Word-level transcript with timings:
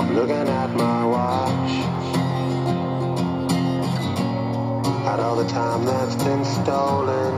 I'm 0.00 0.14
looking 0.14 0.48
at 0.48 0.70
my 0.74 1.04
watch. 1.04 1.72
At 5.04 5.20
all 5.20 5.36
the 5.36 5.46
time 5.46 5.84
that's 5.84 6.16
been 6.24 6.42
stolen. 6.42 7.34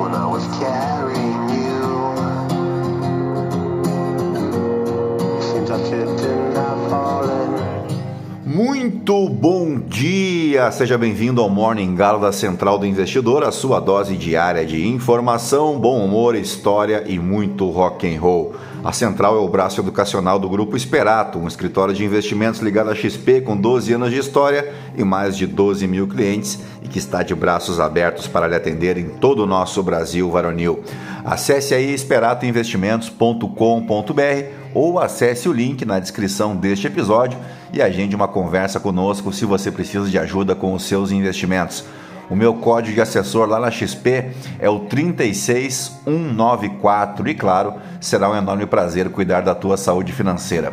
When 0.00 0.14
I 0.14 0.26
was 0.26 0.44
carrying 0.56 1.42
you. 1.60 1.82
Seems 5.42 5.70
I've 5.70 5.86
tripped 5.86 6.22
and 6.22 6.56
I've 6.56 6.90
fallen. 6.90 7.52
Muito 8.46 9.28
bom 9.28 9.78
dia! 9.86 10.70
Seja 10.70 10.96
bem-vindo 10.96 11.42
ao 11.42 11.50
Morning 11.50 11.94
Galo 11.94 12.20
da 12.20 12.32
Central 12.32 12.78
do 12.78 12.86
Investidor, 12.86 13.42
a 13.42 13.52
sua 13.52 13.80
dose 13.80 14.16
diária 14.16 14.64
de 14.64 14.86
informação, 14.86 15.78
bom 15.78 16.02
humor, 16.02 16.34
história 16.36 17.04
e 17.06 17.18
muito 17.18 17.68
rock 17.68 18.06
and 18.06 18.18
roll. 18.18 18.54
A 18.84 18.92
Central 18.92 19.36
é 19.36 19.40
o 19.40 19.48
braço 19.48 19.80
educacional 19.80 20.40
do 20.40 20.48
Grupo 20.48 20.76
Esperato, 20.76 21.38
um 21.38 21.46
escritório 21.46 21.94
de 21.94 22.04
investimentos 22.04 22.60
ligado 22.60 22.90
à 22.90 22.96
XP 22.96 23.42
com 23.42 23.56
12 23.56 23.92
anos 23.92 24.10
de 24.10 24.18
história 24.18 24.74
e 24.96 25.04
mais 25.04 25.36
de 25.36 25.46
12 25.46 25.86
mil 25.86 26.08
clientes 26.08 26.58
e 26.82 26.88
que 26.88 26.98
está 26.98 27.22
de 27.22 27.32
braços 27.32 27.78
abertos 27.78 28.26
para 28.26 28.48
lhe 28.48 28.56
atender 28.56 28.98
em 28.98 29.08
todo 29.08 29.44
o 29.44 29.46
nosso 29.46 29.80
Brasil 29.84 30.28
varonil. 30.28 30.82
Acesse 31.24 31.74
aí 31.74 31.94
esperatoinvestimentos.com.br 31.94 34.46
ou 34.74 34.98
acesse 34.98 35.48
o 35.48 35.52
link 35.52 35.84
na 35.84 36.00
descrição 36.00 36.56
deste 36.56 36.88
episódio 36.88 37.38
e 37.72 37.80
agende 37.80 38.16
uma 38.16 38.26
conversa 38.26 38.80
conosco 38.80 39.32
se 39.32 39.44
você 39.44 39.70
precisa 39.70 40.10
de 40.10 40.18
ajuda 40.18 40.56
com 40.56 40.74
os 40.74 40.82
seus 40.82 41.12
investimentos. 41.12 41.84
O 42.32 42.34
meu 42.34 42.54
código 42.54 42.94
de 42.94 43.00
assessor 43.02 43.46
lá 43.46 43.60
na 43.60 43.70
XP 43.70 44.30
é 44.58 44.70
o 44.70 44.78
36194 44.78 47.28
e 47.28 47.34
claro, 47.34 47.74
será 48.00 48.30
um 48.30 48.34
enorme 48.34 48.64
prazer 48.64 49.10
cuidar 49.10 49.42
da 49.42 49.54
tua 49.54 49.76
saúde 49.76 50.14
financeira. 50.14 50.72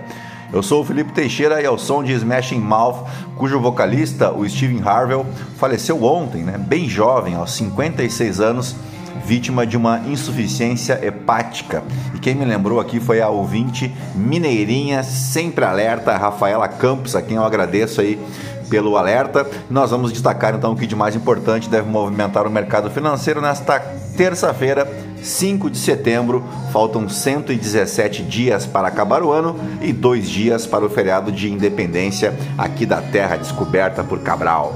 Eu 0.53 0.63
sou 0.63 0.81
o 0.81 0.85
Felipe 0.85 1.11
Teixeira 1.11 1.61
e 1.61 1.65
ao 1.65 1.77
som 1.77 2.01
de 2.01 2.13
Smashing 2.13 2.61
Mouth, 2.61 3.05
cujo 3.35 3.59
vocalista, 3.59 4.31
o 4.31 4.47
Steven 4.47 4.81
Harvell, 4.85 5.25
faleceu 5.57 6.01
ontem, 6.01 6.43
né, 6.43 6.57
bem 6.57 6.87
jovem, 6.87 7.35
aos 7.35 7.51
56 7.51 8.39
anos, 8.39 8.73
vítima 9.25 9.65
de 9.65 9.77
uma 9.77 9.99
insuficiência 10.07 10.99
hepática. 11.03 11.83
E 12.13 12.19
quem 12.19 12.35
me 12.35 12.45
lembrou 12.45 12.79
aqui 12.79 12.99
foi 12.99 13.21
a 13.21 13.29
ouvinte 13.29 13.93
mineirinha, 14.15 15.03
sempre 15.03 15.65
alerta, 15.65 16.17
Rafaela 16.17 16.67
Campos, 16.67 17.15
a 17.15 17.21
quem 17.21 17.37
eu 17.37 17.43
agradeço 17.43 18.01
aí 18.01 18.19
pelo 18.69 18.95
alerta. 18.95 19.45
Nós 19.69 19.91
vamos 19.91 20.13
destacar 20.13 20.55
então 20.55 20.73
o 20.73 20.75
que 20.75 20.87
de 20.87 20.95
mais 20.95 21.15
importante 21.15 21.69
deve 21.69 21.89
movimentar 21.89 22.45
o 22.45 22.51
mercado 22.51 22.89
financeiro 22.89 23.41
nesta 23.41 23.79
terça-feira, 24.15 24.87
5 25.21 25.69
de 25.69 25.77
setembro. 25.77 26.43
Faltam 26.71 27.09
117 27.09 28.23
dias 28.23 28.65
para 28.65 28.87
acabar 28.87 29.23
o 29.23 29.31
ano 29.31 29.55
e 29.81 29.91
dois 29.91 30.29
dias 30.29 30.65
para 30.65 30.85
o 30.85 30.89
feriado 30.89 31.31
de 31.31 31.51
independência 31.51 32.37
aqui 32.57 32.85
da 32.85 33.01
terra 33.01 33.35
descoberta 33.35 34.03
por 34.03 34.19
Cabral. 34.19 34.75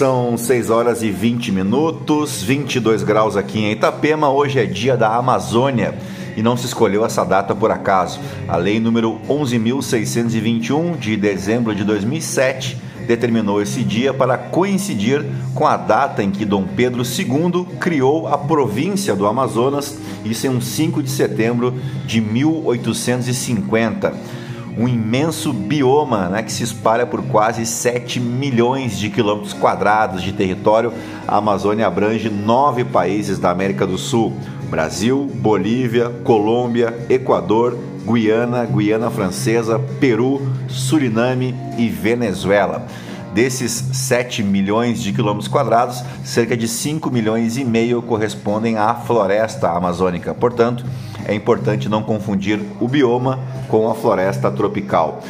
São 0.00 0.34
6 0.34 0.70
horas 0.70 1.02
e 1.02 1.10
20 1.10 1.52
minutos, 1.52 2.42
22 2.42 3.02
graus 3.02 3.36
aqui 3.36 3.58
em 3.58 3.72
Itapema. 3.72 4.30
Hoje 4.30 4.58
é 4.58 4.64
dia 4.64 4.96
da 4.96 5.14
Amazônia 5.14 5.94
e 6.34 6.42
não 6.42 6.56
se 6.56 6.64
escolheu 6.64 7.04
essa 7.04 7.22
data 7.22 7.54
por 7.54 7.70
acaso. 7.70 8.18
A 8.48 8.56
lei 8.56 8.80
número 8.80 9.20
11.621 9.28 10.96
de 10.96 11.18
dezembro 11.18 11.74
de 11.74 11.84
2007 11.84 12.78
determinou 13.06 13.60
esse 13.60 13.84
dia 13.84 14.14
para 14.14 14.38
coincidir 14.38 15.22
com 15.54 15.66
a 15.66 15.76
data 15.76 16.22
em 16.22 16.30
que 16.30 16.46
Dom 16.46 16.64
Pedro 16.64 17.02
II 17.02 17.66
criou 17.78 18.26
a 18.26 18.38
província 18.38 19.14
do 19.14 19.26
Amazonas, 19.26 19.98
isso 20.24 20.46
em 20.46 20.50
um 20.50 20.62
5 20.62 21.02
de 21.02 21.10
setembro 21.10 21.74
de 22.06 22.22
1850 22.22 24.39
um 24.76 24.88
imenso 24.88 25.52
bioma 25.52 26.28
né, 26.28 26.42
que 26.42 26.52
se 26.52 26.62
espalha 26.62 27.06
por 27.06 27.22
quase 27.22 27.66
7 27.66 28.20
milhões 28.20 28.98
de 28.98 29.10
quilômetros 29.10 29.52
quadrados 29.52 30.22
de 30.22 30.32
território. 30.32 30.92
A 31.26 31.36
Amazônia 31.36 31.86
abrange 31.86 32.28
nove 32.30 32.84
países 32.84 33.38
da 33.38 33.50
América 33.50 33.86
do 33.86 33.98
Sul: 33.98 34.32
Brasil, 34.70 35.30
Bolívia, 35.34 36.10
Colômbia, 36.24 36.94
Equador, 37.08 37.78
Guiana, 38.06 38.64
Guiana 38.64 39.10
Francesa, 39.10 39.78
Peru, 40.00 40.40
Suriname 40.68 41.54
e 41.76 41.88
Venezuela. 41.88 42.86
Desses 43.32 43.70
7 43.92 44.42
milhões 44.42 45.00
de 45.00 45.12
quilômetros 45.12 45.46
quadrados, 45.46 46.02
cerca 46.24 46.56
de 46.56 46.66
5 46.66 47.10
milhões 47.10 47.56
e 47.56 47.64
meio 47.64 48.02
correspondem 48.02 48.76
à 48.76 48.94
floresta 48.94 49.70
amazônica. 49.70 50.34
Portanto, 50.34 50.84
é 51.24 51.34
importante 51.34 51.88
não 51.88 52.02
confundir 52.02 52.60
o 52.80 52.88
bioma 52.88 53.38
com 53.68 53.88
a 53.88 53.94
floresta 53.94 54.50
tropical. 54.50 55.22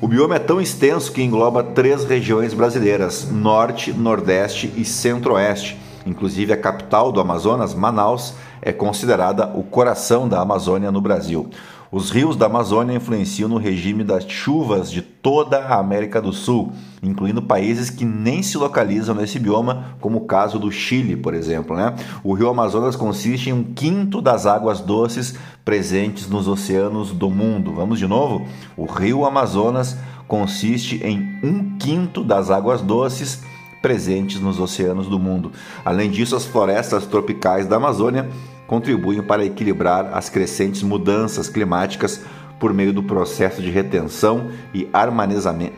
O 0.00 0.08
bioma 0.08 0.34
é 0.34 0.40
tão 0.40 0.60
extenso 0.60 1.12
que 1.12 1.22
engloba 1.22 1.62
três 1.62 2.04
regiões 2.04 2.52
brasileiras: 2.52 3.30
Norte, 3.30 3.92
Nordeste 3.92 4.72
e 4.76 4.84
Centro-Oeste. 4.84 5.78
Inclusive, 6.04 6.52
a 6.52 6.56
capital 6.56 7.10
do 7.12 7.20
Amazonas, 7.20 7.72
Manaus, 7.72 8.34
é 8.60 8.72
considerada 8.72 9.50
o 9.54 9.62
coração 9.62 10.28
da 10.28 10.40
Amazônia 10.40 10.90
no 10.90 11.00
Brasil. 11.00 11.48
Os 11.94 12.10
rios 12.10 12.34
da 12.34 12.46
Amazônia 12.46 12.96
influenciam 12.96 13.48
no 13.48 13.56
regime 13.56 14.02
das 14.02 14.24
chuvas 14.28 14.90
de 14.90 15.00
toda 15.00 15.60
a 15.60 15.78
América 15.78 16.20
do 16.20 16.32
Sul, 16.32 16.72
incluindo 17.00 17.40
países 17.40 17.88
que 17.88 18.04
nem 18.04 18.42
se 18.42 18.58
localizam 18.58 19.14
nesse 19.14 19.38
bioma, 19.38 19.94
como 20.00 20.18
o 20.18 20.26
caso 20.26 20.58
do 20.58 20.72
Chile, 20.72 21.14
por 21.14 21.34
exemplo. 21.34 21.76
Né? 21.76 21.94
O 22.24 22.32
rio 22.34 22.48
Amazonas 22.48 22.96
consiste 22.96 23.48
em 23.48 23.52
um 23.52 23.62
quinto 23.62 24.20
das 24.20 24.44
águas 24.44 24.80
doces 24.80 25.36
presentes 25.64 26.28
nos 26.28 26.48
oceanos 26.48 27.12
do 27.12 27.30
mundo. 27.30 27.72
Vamos 27.72 28.00
de 28.00 28.08
novo? 28.08 28.44
O 28.76 28.86
rio 28.86 29.24
Amazonas 29.24 29.96
consiste 30.26 30.96
em 30.96 31.38
um 31.44 31.78
quinto 31.78 32.24
das 32.24 32.50
águas 32.50 32.80
doces 32.82 33.40
presentes 33.80 34.40
nos 34.40 34.58
oceanos 34.58 35.06
do 35.06 35.20
mundo. 35.20 35.52
Além 35.84 36.10
disso, 36.10 36.34
as 36.34 36.44
florestas 36.44 37.06
tropicais 37.06 37.68
da 37.68 37.76
Amazônia 37.76 38.28
contribuem 38.66 39.22
para 39.22 39.44
equilibrar 39.44 40.10
as 40.12 40.28
crescentes 40.28 40.82
mudanças 40.82 41.48
climáticas 41.48 42.20
por 42.58 42.72
meio 42.72 42.92
do 42.92 43.02
processo 43.02 43.60
de 43.60 43.70
retenção 43.70 44.50
e 44.72 44.88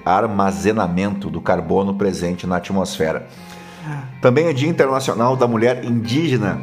armazenamento 0.05 1.31
do 1.31 1.41
carbono 1.41 1.95
presente 1.95 2.47
na 2.47 2.57
atmosfera. 2.57 3.27
Também 4.21 4.47
é 4.47 4.53
Dia 4.53 4.69
Internacional 4.69 5.37
da 5.37 5.47
Mulher 5.47 5.85
Indígena 5.85 6.61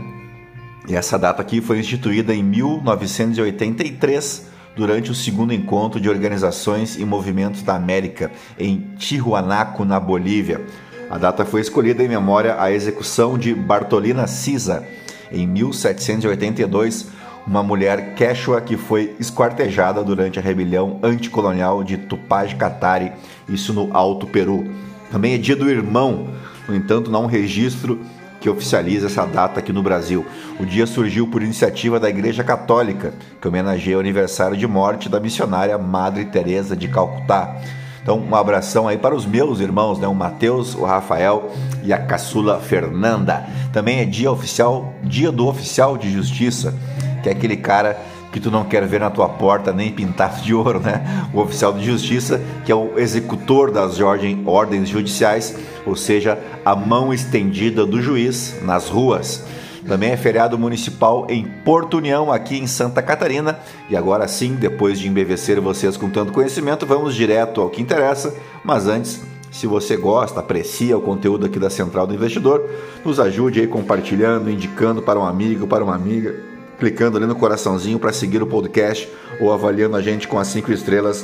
e 0.87 0.95
essa 0.95 1.17
data 1.17 1.41
aqui 1.41 1.61
foi 1.61 1.79
instituída 1.79 2.35
em 2.35 2.43
1983 2.43 4.51
durante 4.75 5.11
o 5.11 5.15
segundo 5.15 5.53
encontro 5.53 5.99
de 5.99 6.09
organizações 6.09 6.97
e 6.97 7.05
movimentos 7.05 7.61
da 7.61 7.75
América 7.75 8.31
em 8.59 8.91
Tijuanaco, 8.97 9.85
na 9.85 9.99
Bolívia. 9.99 10.65
A 11.09 11.17
data 11.17 11.45
foi 11.45 11.61
escolhida 11.61 12.03
em 12.03 12.09
memória 12.09 12.59
à 12.59 12.71
execução 12.71 13.37
de 13.37 13.53
Bartolina 13.53 14.27
Cisa 14.27 14.85
em 15.33 15.47
1782, 15.47 17.07
uma 17.45 17.61
mulher 17.61 18.13
quechua 18.15 18.61
que 18.61 18.77
foi 18.77 19.15
esquartejada 19.19 20.03
durante 20.03 20.39
a 20.39 20.41
rebelião 20.41 20.99
anticolonial 21.03 21.83
de 21.83 21.97
Tupaj 21.97 22.55
Katari, 22.55 23.11
isso 23.49 23.73
no 23.73 23.89
Alto 23.95 24.27
Peru. 24.27 24.65
Também 25.11 25.33
é 25.33 25.37
dia 25.37 25.55
do 25.55 25.69
irmão, 25.69 26.27
no 26.67 26.75
entanto, 26.75 27.11
não 27.11 27.19
há 27.19 27.23
um 27.23 27.27
registro 27.27 27.99
que 28.39 28.49
oficializa 28.49 29.07
essa 29.07 29.25
data 29.25 29.59
aqui 29.59 29.71
no 29.71 29.81
Brasil. 29.81 30.25
O 30.59 30.65
dia 30.65 30.85
surgiu 30.85 31.27
por 31.27 31.41
iniciativa 31.41 31.99
da 31.99 32.09
Igreja 32.09 32.43
Católica, 32.43 33.13
que 33.41 33.47
homenageia 33.47 33.97
o 33.97 34.01
aniversário 34.01 34.57
de 34.57 34.67
morte 34.67 35.07
da 35.07 35.19
missionária 35.19 35.77
Madre 35.77 36.25
Teresa 36.25 36.75
de 36.75 36.87
Calcutá. 36.89 37.55
Então, 38.01 38.19
um 38.19 38.35
abração 38.35 38.85
aí 38.85 38.97
para 38.97 39.15
os 39.15 39.25
meus 39.25 39.61
irmãos, 39.61 39.97
né? 39.97 40.05
O 40.09 40.13
Matheus, 40.13 40.75
o 40.75 40.83
Rafael 40.83 41.49
e 41.83 41.93
a 41.93 41.97
caçula 41.97 42.59
Fernanda. 42.59 43.45
Também 43.73 43.99
é 43.99 44.05
dia 44.05 44.31
oficial, 44.31 44.93
dia 45.03 45.31
do 45.31 45.47
oficial 45.47 45.97
de 45.97 46.11
justiça, 46.11 46.75
que 47.23 47.27
é 47.27 47.31
aquele 47.31 47.57
cara 47.57 47.99
que 48.31 48.39
tu 48.39 48.49
não 48.51 48.63
quer 48.63 48.85
ver 48.87 48.99
na 48.99 49.09
tua 49.09 49.27
porta 49.27 49.73
nem 49.73 49.91
pintado 49.91 50.41
de 50.41 50.53
ouro, 50.53 50.79
né? 50.79 51.27
O 51.33 51.39
oficial 51.39 51.73
de 51.73 51.83
justiça, 51.83 52.39
que 52.63 52.71
é 52.71 52.75
o 52.75 52.99
executor 52.99 53.71
das 53.71 53.99
ordens 53.99 54.89
judiciais, 54.89 55.55
ou 55.85 55.95
seja, 55.95 56.37
a 56.63 56.75
mão 56.75 57.11
estendida 57.11 57.85
do 57.85 58.01
juiz 58.01 58.55
nas 58.63 58.89
ruas. 58.89 59.43
Também 59.87 60.11
é 60.11 60.17
feriado 60.17 60.57
municipal 60.57 61.27
em 61.29 61.43
Porto 61.43 61.97
União, 61.97 62.31
aqui 62.31 62.57
em 62.57 62.67
Santa 62.67 63.01
Catarina. 63.01 63.59
E 63.89 63.97
agora 63.97 64.27
sim, 64.27 64.55
depois 64.55 64.99
de 64.99 65.07
embevecer 65.07 65.59
vocês 65.59 65.97
com 65.97 66.09
tanto 66.09 66.31
conhecimento, 66.31 66.85
vamos 66.85 67.15
direto 67.15 67.59
ao 67.59 67.69
que 67.69 67.81
interessa. 67.81 68.33
Mas 68.63 68.87
antes, 68.87 69.21
se 69.53 69.67
você 69.67 69.95
gosta, 69.95 70.39
aprecia 70.39 70.97
o 70.97 71.01
conteúdo 71.01 71.45
aqui 71.45 71.59
da 71.59 71.69
Central 71.69 72.07
do 72.07 72.13
Investidor, 72.13 72.67
nos 73.05 73.19
ajude 73.19 73.59
aí 73.59 73.67
compartilhando, 73.67 74.49
indicando 74.49 74.99
para 74.99 75.19
um 75.19 75.23
amigo, 75.23 75.67
para 75.67 75.83
uma 75.83 75.93
amiga, 75.93 76.35
clicando 76.79 77.17
ali 77.17 77.27
no 77.27 77.35
coraçãozinho 77.35 77.99
para 77.99 78.11
seguir 78.11 78.41
o 78.41 78.47
podcast 78.47 79.07
ou 79.39 79.53
avaliando 79.53 79.95
a 79.95 80.01
gente 80.01 80.27
com 80.27 80.39
as 80.39 80.47
cinco 80.47 80.71
estrelas. 80.71 81.23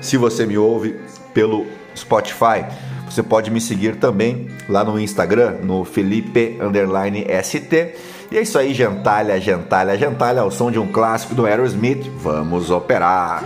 Se 0.00 0.16
você 0.16 0.46
me 0.46 0.56
ouve 0.56 0.96
pelo 1.34 1.66
Spotify, 1.94 2.64
você 3.04 3.22
pode 3.22 3.50
me 3.50 3.60
seguir 3.60 3.96
também 3.96 4.48
lá 4.70 4.82
no 4.82 4.98
Instagram, 4.98 5.58
no 5.62 5.84
Felipe 5.84 6.58
ST. 7.42 7.94
E 8.32 8.38
é 8.38 8.40
isso 8.40 8.58
aí, 8.58 8.72
gentalha, 8.72 9.38
gentalha, 9.38 9.98
gentalha, 9.98 10.40
ao 10.40 10.50
som 10.50 10.70
de 10.70 10.78
um 10.78 10.86
clássico 10.86 11.34
do 11.34 11.44
Aerosmith. 11.44 12.10
Vamos 12.22 12.70
operar! 12.70 13.44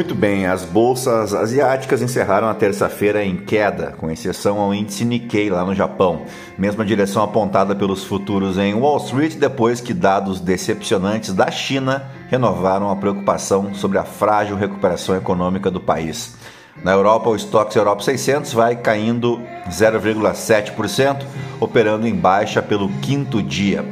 Muito 0.00 0.14
bem, 0.14 0.46
as 0.46 0.64
bolsas 0.64 1.34
asiáticas 1.34 2.00
encerraram 2.00 2.48
a 2.48 2.54
terça-feira 2.54 3.22
em 3.22 3.36
queda, 3.36 3.92
com 3.98 4.10
exceção 4.10 4.58
ao 4.58 4.72
índice 4.72 5.04
Nikkei 5.04 5.50
lá 5.50 5.62
no 5.62 5.74
Japão. 5.74 6.22
Mesma 6.56 6.86
direção 6.86 7.22
apontada 7.22 7.74
pelos 7.74 8.02
futuros 8.02 8.56
em 8.56 8.72
Wall 8.72 8.96
Street 8.96 9.34
depois 9.34 9.78
que 9.78 9.92
dados 9.92 10.40
decepcionantes 10.40 11.34
da 11.34 11.50
China 11.50 12.10
renovaram 12.30 12.90
a 12.90 12.96
preocupação 12.96 13.74
sobre 13.74 13.98
a 13.98 14.02
frágil 14.02 14.56
recuperação 14.56 15.14
econômica 15.14 15.70
do 15.70 15.80
país. 15.82 16.34
Na 16.82 16.92
Europa, 16.92 17.28
o 17.28 17.36
estoque 17.36 17.76
Europe 17.76 18.02
600 18.02 18.54
vai 18.54 18.76
caindo 18.76 19.38
0,7%, 19.68 21.26
operando 21.60 22.08
em 22.08 22.14
baixa 22.14 22.62
pelo 22.62 22.88
quinto 23.00 23.42
dia. 23.42 23.84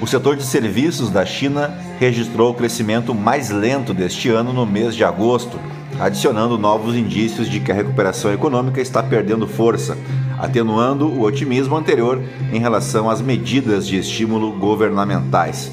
O 0.00 0.06
setor 0.06 0.36
de 0.36 0.44
serviços 0.44 1.10
da 1.10 1.26
China 1.26 1.76
registrou 1.98 2.52
o 2.52 2.54
crescimento 2.54 3.12
mais 3.12 3.50
lento 3.50 3.92
deste 3.92 4.28
ano 4.28 4.52
no 4.52 4.64
mês 4.64 4.94
de 4.94 5.02
agosto, 5.02 5.58
adicionando 5.98 6.56
novos 6.56 6.94
indícios 6.94 7.50
de 7.50 7.58
que 7.58 7.72
a 7.72 7.74
recuperação 7.74 8.32
econômica 8.32 8.80
está 8.80 9.02
perdendo 9.02 9.48
força, 9.48 9.98
atenuando 10.38 11.08
o 11.08 11.22
otimismo 11.22 11.76
anterior 11.76 12.22
em 12.52 12.60
relação 12.60 13.10
às 13.10 13.20
medidas 13.20 13.88
de 13.88 13.98
estímulo 13.98 14.52
governamentais. 14.52 15.72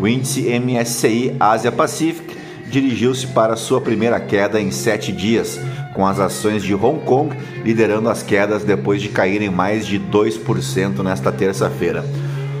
O 0.00 0.08
índice 0.08 0.48
MSCI 0.58 1.36
Ásia 1.38 1.70
Pacific 1.70 2.36
dirigiu-se 2.68 3.28
para 3.28 3.54
sua 3.54 3.80
primeira 3.80 4.18
queda 4.18 4.60
em 4.60 4.72
sete 4.72 5.12
dias, 5.12 5.60
com 5.94 6.04
as 6.04 6.18
ações 6.18 6.64
de 6.64 6.74
Hong 6.74 7.04
Kong 7.04 7.36
liderando 7.62 8.08
as 8.08 8.20
quedas 8.20 8.64
depois 8.64 9.00
de 9.00 9.10
caírem 9.10 9.48
mais 9.48 9.86
de 9.86 10.00
2% 10.00 11.04
nesta 11.04 11.30
terça-feira. 11.30 12.04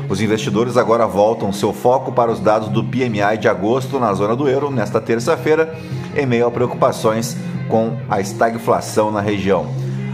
Os 0.08 0.20
investidores 0.20 0.76
agora 0.76 1.06
voltam 1.06 1.52
seu 1.52 1.72
foco 1.72 2.12
para 2.12 2.30
os 2.30 2.40
dados 2.40 2.68
do 2.68 2.84
PMI 2.84 3.38
de 3.40 3.48
agosto 3.48 3.98
na 3.98 4.12
zona 4.12 4.36
do 4.36 4.48
euro 4.48 4.70
nesta 4.70 5.00
terça-feira, 5.00 5.74
em 6.14 6.26
meio 6.26 6.46
a 6.46 6.50
preocupações 6.50 7.36
com 7.68 7.96
a 8.08 8.20
estagflação 8.20 9.10
na 9.10 9.20
região. 9.20 9.66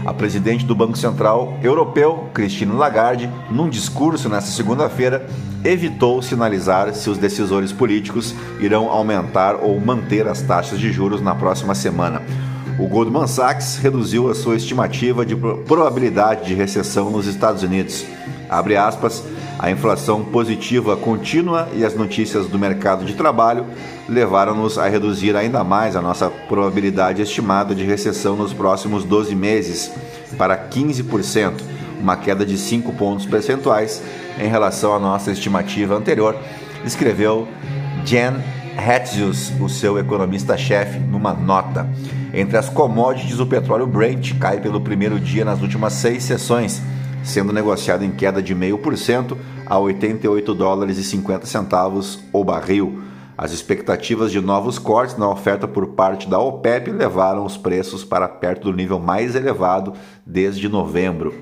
A 0.05 0.13
presidente 0.13 0.65
do 0.65 0.73
Banco 0.73 0.97
Central 0.97 1.57
Europeu, 1.61 2.29
Christine 2.33 2.73
Lagarde, 2.73 3.29
num 3.51 3.69
discurso 3.69 4.27
nesta 4.29 4.49
segunda-feira, 4.49 5.27
evitou 5.63 6.21
sinalizar 6.23 6.91
se 6.95 7.07
os 7.09 7.19
decisores 7.19 7.71
políticos 7.71 8.33
irão 8.59 8.89
aumentar 8.89 9.57
ou 9.61 9.79
manter 9.79 10.27
as 10.27 10.41
taxas 10.41 10.79
de 10.79 10.91
juros 10.91 11.21
na 11.21 11.35
próxima 11.35 11.75
semana. 11.75 12.23
O 12.79 12.87
Goldman 12.87 13.27
Sachs 13.27 13.77
reduziu 13.77 14.27
a 14.27 14.33
sua 14.33 14.55
estimativa 14.55 15.23
de 15.23 15.35
probabilidade 15.35 16.47
de 16.47 16.55
recessão 16.55 17.11
nos 17.11 17.27
Estados 17.27 17.61
Unidos. 17.61 18.03
Abre 18.49 18.75
aspas, 18.75 19.23
a 19.61 19.69
inflação 19.69 20.25
positiva 20.25 20.97
contínua 20.97 21.69
e 21.75 21.85
as 21.85 21.93
notícias 21.93 22.47
do 22.47 22.57
mercado 22.57 23.05
de 23.05 23.13
trabalho 23.13 23.67
levaram-nos 24.09 24.79
a 24.79 24.87
reduzir 24.89 25.35
ainda 25.35 25.63
mais 25.63 25.95
a 25.95 26.01
nossa 26.01 26.31
probabilidade 26.31 27.21
estimada 27.21 27.75
de 27.75 27.83
recessão 27.83 28.35
nos 28.35 28.53
próximos 28.53 29.03
12 29.03 29.35
meses 29.35 29.91
para 30.35 30.57
15%, 30.57 31.61
uma 31.99 32.17
queda 32.17 32.43
de 32.43 32.57
5 32.57 32.91
pontos 32.93 33.27
percentuais 33.27 34.01
em 34.39 34.47
relação 34.47 34.95
à 34.95 34.99
nossa 34.99 35.31
estimativa 35.31 35.95
anterior, 35.95 36.35
escreveu 36.83 37.47
Jan 38.03 38.41
Hatzius, 38.75 39.51
o 39.59 39.69
seu 39.69 39.99
economista-chefe, 39.99 40.97
numa 40.97 41.33
nota. 41.33 41.87
Entre 42.33 42.57
as 42.57 42.67
commodities, 42.67 43.39
o 43.39 43.45
petróleo 43.45 43.85
Brent 43.85 44.33
cai 44.39 44.59
pelo 44.59 44.81
primeiro 44.81 45.19
dia 45.19 45.45
nas 45.45 45.61
últimas 45.61 45.93
seis 45.93 46.23
sessões, 46.23 46.81
sendo 47.23 47.53
negociado 47.53 48.03
em 48.03 48.11
queda 48.11 48.41
de 48.41 48.55
0,5% 48.55 49.37
a 49.65 49.77
88 49.77 50.53
dólares 50.53 50.97
e 50.97 51.03
50 51.03 51.45
centavos 51.45 52.19
o 52.33 52.43
barril. 52.43 53.01
As 53.37 53.51
expectativas 53.51 54.31
de 54.31 54.39
novos 54.39 54.77
cortes 54.77 55.17
na 55.17 55.27
oferta 55.27 55.67
por 55.67 55.87
parte 55.87 56.29
da 56.29 56.39
OPEP 56.39 56.91
levaram 56.91 57.45
os 57.45 57.57
preços 57.57 58.03
para 58.03 58.27
perto 58.27 58.69
do 58.69 58.77
nível 58.77 58.99
mais 58.99 59.35
elevado 59.35 59.93
desde 60.25 60.69
novembro. 60.69 61.33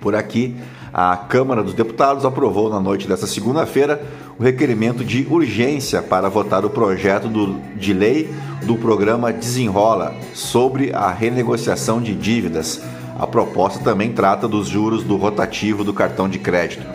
Por 0.00 0.14
aqui, 0.14 0.56
a 0.92 1.16
Câmara 1.16 1.62
dos 1.62 1.74
Deputados 1.74 2.24
aprovou 2.24 2.70
na 2.70 2.80
noite 2.80 3.08
desta 3.08 3.26
segunda-feira 3.26 4.00
o 4.38 4.42
requerimento 4.42 5.04
de 5.04 5.26
urgência 5.30 6.02
para 6.02 6.28
votar 6.28 6.64
o 6.64 6.70
projeto 6.70 7.28
do, 7.28 7.58
de 7.76 7.92
lei 7.92 8.32
do 8.64 8.76
programa 8.76 9.32
Desenrola 9.32 10.14
sobre 10.32 10.92
a 10.92 11.10
renegociação 11.10 12.00
de 12.00 12.14
dívidas 12.14 12.80
a 13.18 13.26
proposta 13.26 13.78
também 13.82 14.12
trata 14.12 14.48
dos 14.48 14.68
juros 14.68 15.02
do 15.04 15.16
rotativo 15.16 15.84
do 15.84 15.92
cartão 15.92 16.28
de 16.28 16.38
crédito. 16.38 16.86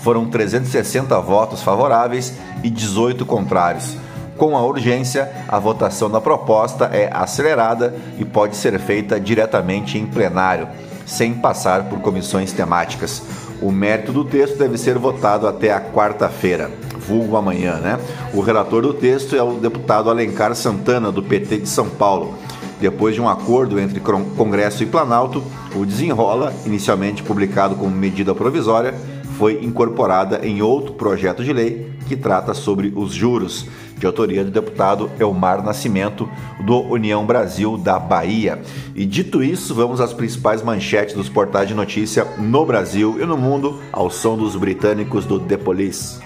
Foram 0.00 0.26
360 0.26 1.18
votos 1.20 1.62
favoráveis 1.62 2.34
e 2.62 2.70
18 2.70 3.24
contrários. 3.26 3.96
Com 4.36 4.56
a 4.56 4.62
urgência, 4.62 5.32
a 5.48 5.58
votação 5.58 6.10
da 6.10 6.20
proposta 6.20 6.90
é 6.92 7.10
acelerada 7.12 7.94
e 8.18 8.24
pode 8.24 8.54
ser 8.54 8.78
feita 8.78 9.18
diretamente 9.18 9.98
em 9.98 10.06
plenário, 10.06 10.68
sem 11.06 11.32
passar 11.32 11.84
por 11.84 12.00
comissões 12.00 12.52
temáticas. 12.52 13.22
O 13.62 13.72
mérito 13.72 14.12
do 14.12 14.24
texto 14.24 14.58
deve 14.58 14.76
ser 14.76 14.98
votado 14.98 15.48
até 15.48 15.72
a 15.72 15.80
quarta-feira, 15.80 16.70
vulgo 16.98 17.36
amanhã, 17.36 17.76
né? 17.76 17.98
O 18.34 18.42
relator 18.42 18.82
do 18.82 18.92
texto 18.92 19.34
é 19.34 19.42
o 19.42 19.54
deputado 19.54 20.10
Alencar 20.10 20.54
Santana, 20.54 21.10
do 21.10 21.22
PT 21.22 21.58
de 21.58 21.68
São 21.68 21.88
Paulo. 21.88 22.34
Depois 22.80 23.14
de 23.14 23.20
um 23.20 23.28
acordo 23.28 23.80
entre 23.80 24.00
Congresso 24.00 24.82
e 24.82 24.86
Planalto, 24.86 25.42
o 25.74 25.84
desenrola, 25.84 26.52
inicialmente 26.66 27.22
publicado 27.22 27.74
como 27.74 27.90
medida 27.90 28.34
provisória, 28.34 28.94
foi 29.38 29.64
incorporada 29.64 30.46
em 30.46 30.62
outro 30.62 30.94
projeto 30.94 31.44
de 31.44 31.52
lei 31.52 31.90
que 32.06 32.16
trata 32.16 32.54
sobre 32.54 32.92
os 32.94 33.12
juros, 33.12 33.66
de 33.98 34.06
autoria 34.06 34.44
do 34.44 34.50
deputado 34.50 35.10
Elmar 35.18 35.64
Nascimento, 35.64 36.28
do 36.64 36.80
União 36.82 37.24
Brasil 37.24 37.76
da 37.76 37.98
Bahia. 37.98 38.60
E 38.94 39.04
dito 39.04 39.42
isso, 39.42 39.74
vamos 39.74 40.00
às 40.00 40.12
principais 40.12 40.62
manchetes 40.62 41.14
dos 41.14 41.28
portais 41.28 41.68
de 41.68 41.74
notícia 41.74 42.26
no 42.38 42.64
Brasil 42.64 43.16
e 43.20 43.26
no 43.26 43.36
mundo, 43.36 43.80
ao 43.92 44.10
som 44.10 44.36
dos 44.36 44.54
britânicos 44.54 45.24
do 45.24 45.40
The 45.40 45.56
Police. 45.56 46.20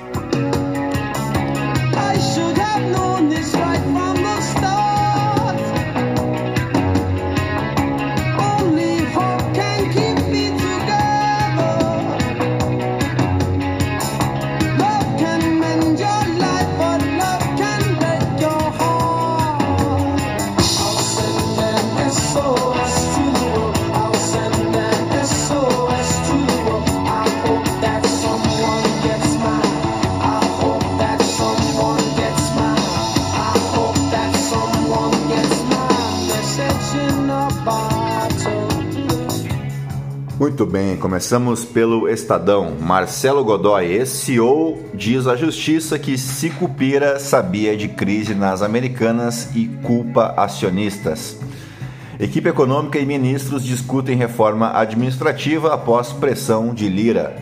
Muito 40.38 40.64
bem, 40.64 40.97
começamos 40.97 41.67
pelo 41.67 42.09
Estadão. 42.09 42.75
Marcelo 42.81 43.45
Godoy, 43.45 44.07
CEO, 44.07 44.79
diz 44.95 45.26
à 45.26 45.37
justiça 45.37 45.99
que 45.99 46.17
Sicupira 46.17 47.19
sabia 47.19 47.76
de 47.76 47.88
crise 47.88 48.35
nas 48.35 48.62
americanas 48.62 49.55
e 49.55 49.69
culpa 49.83 50.33
acionistas. 50.38 51.37
Equipe 52.19 52.49
econômica 52.49 52.99
e 52.99 53.05
ministros 53.05 53.62
discutem 53.62 54.17
reforma 54.17 54.73
administrativa 54.79 55.75
após 55.75 56.11
pressão 56.11 56.73
de 56.73 56.88
Lira. 56.88 57.37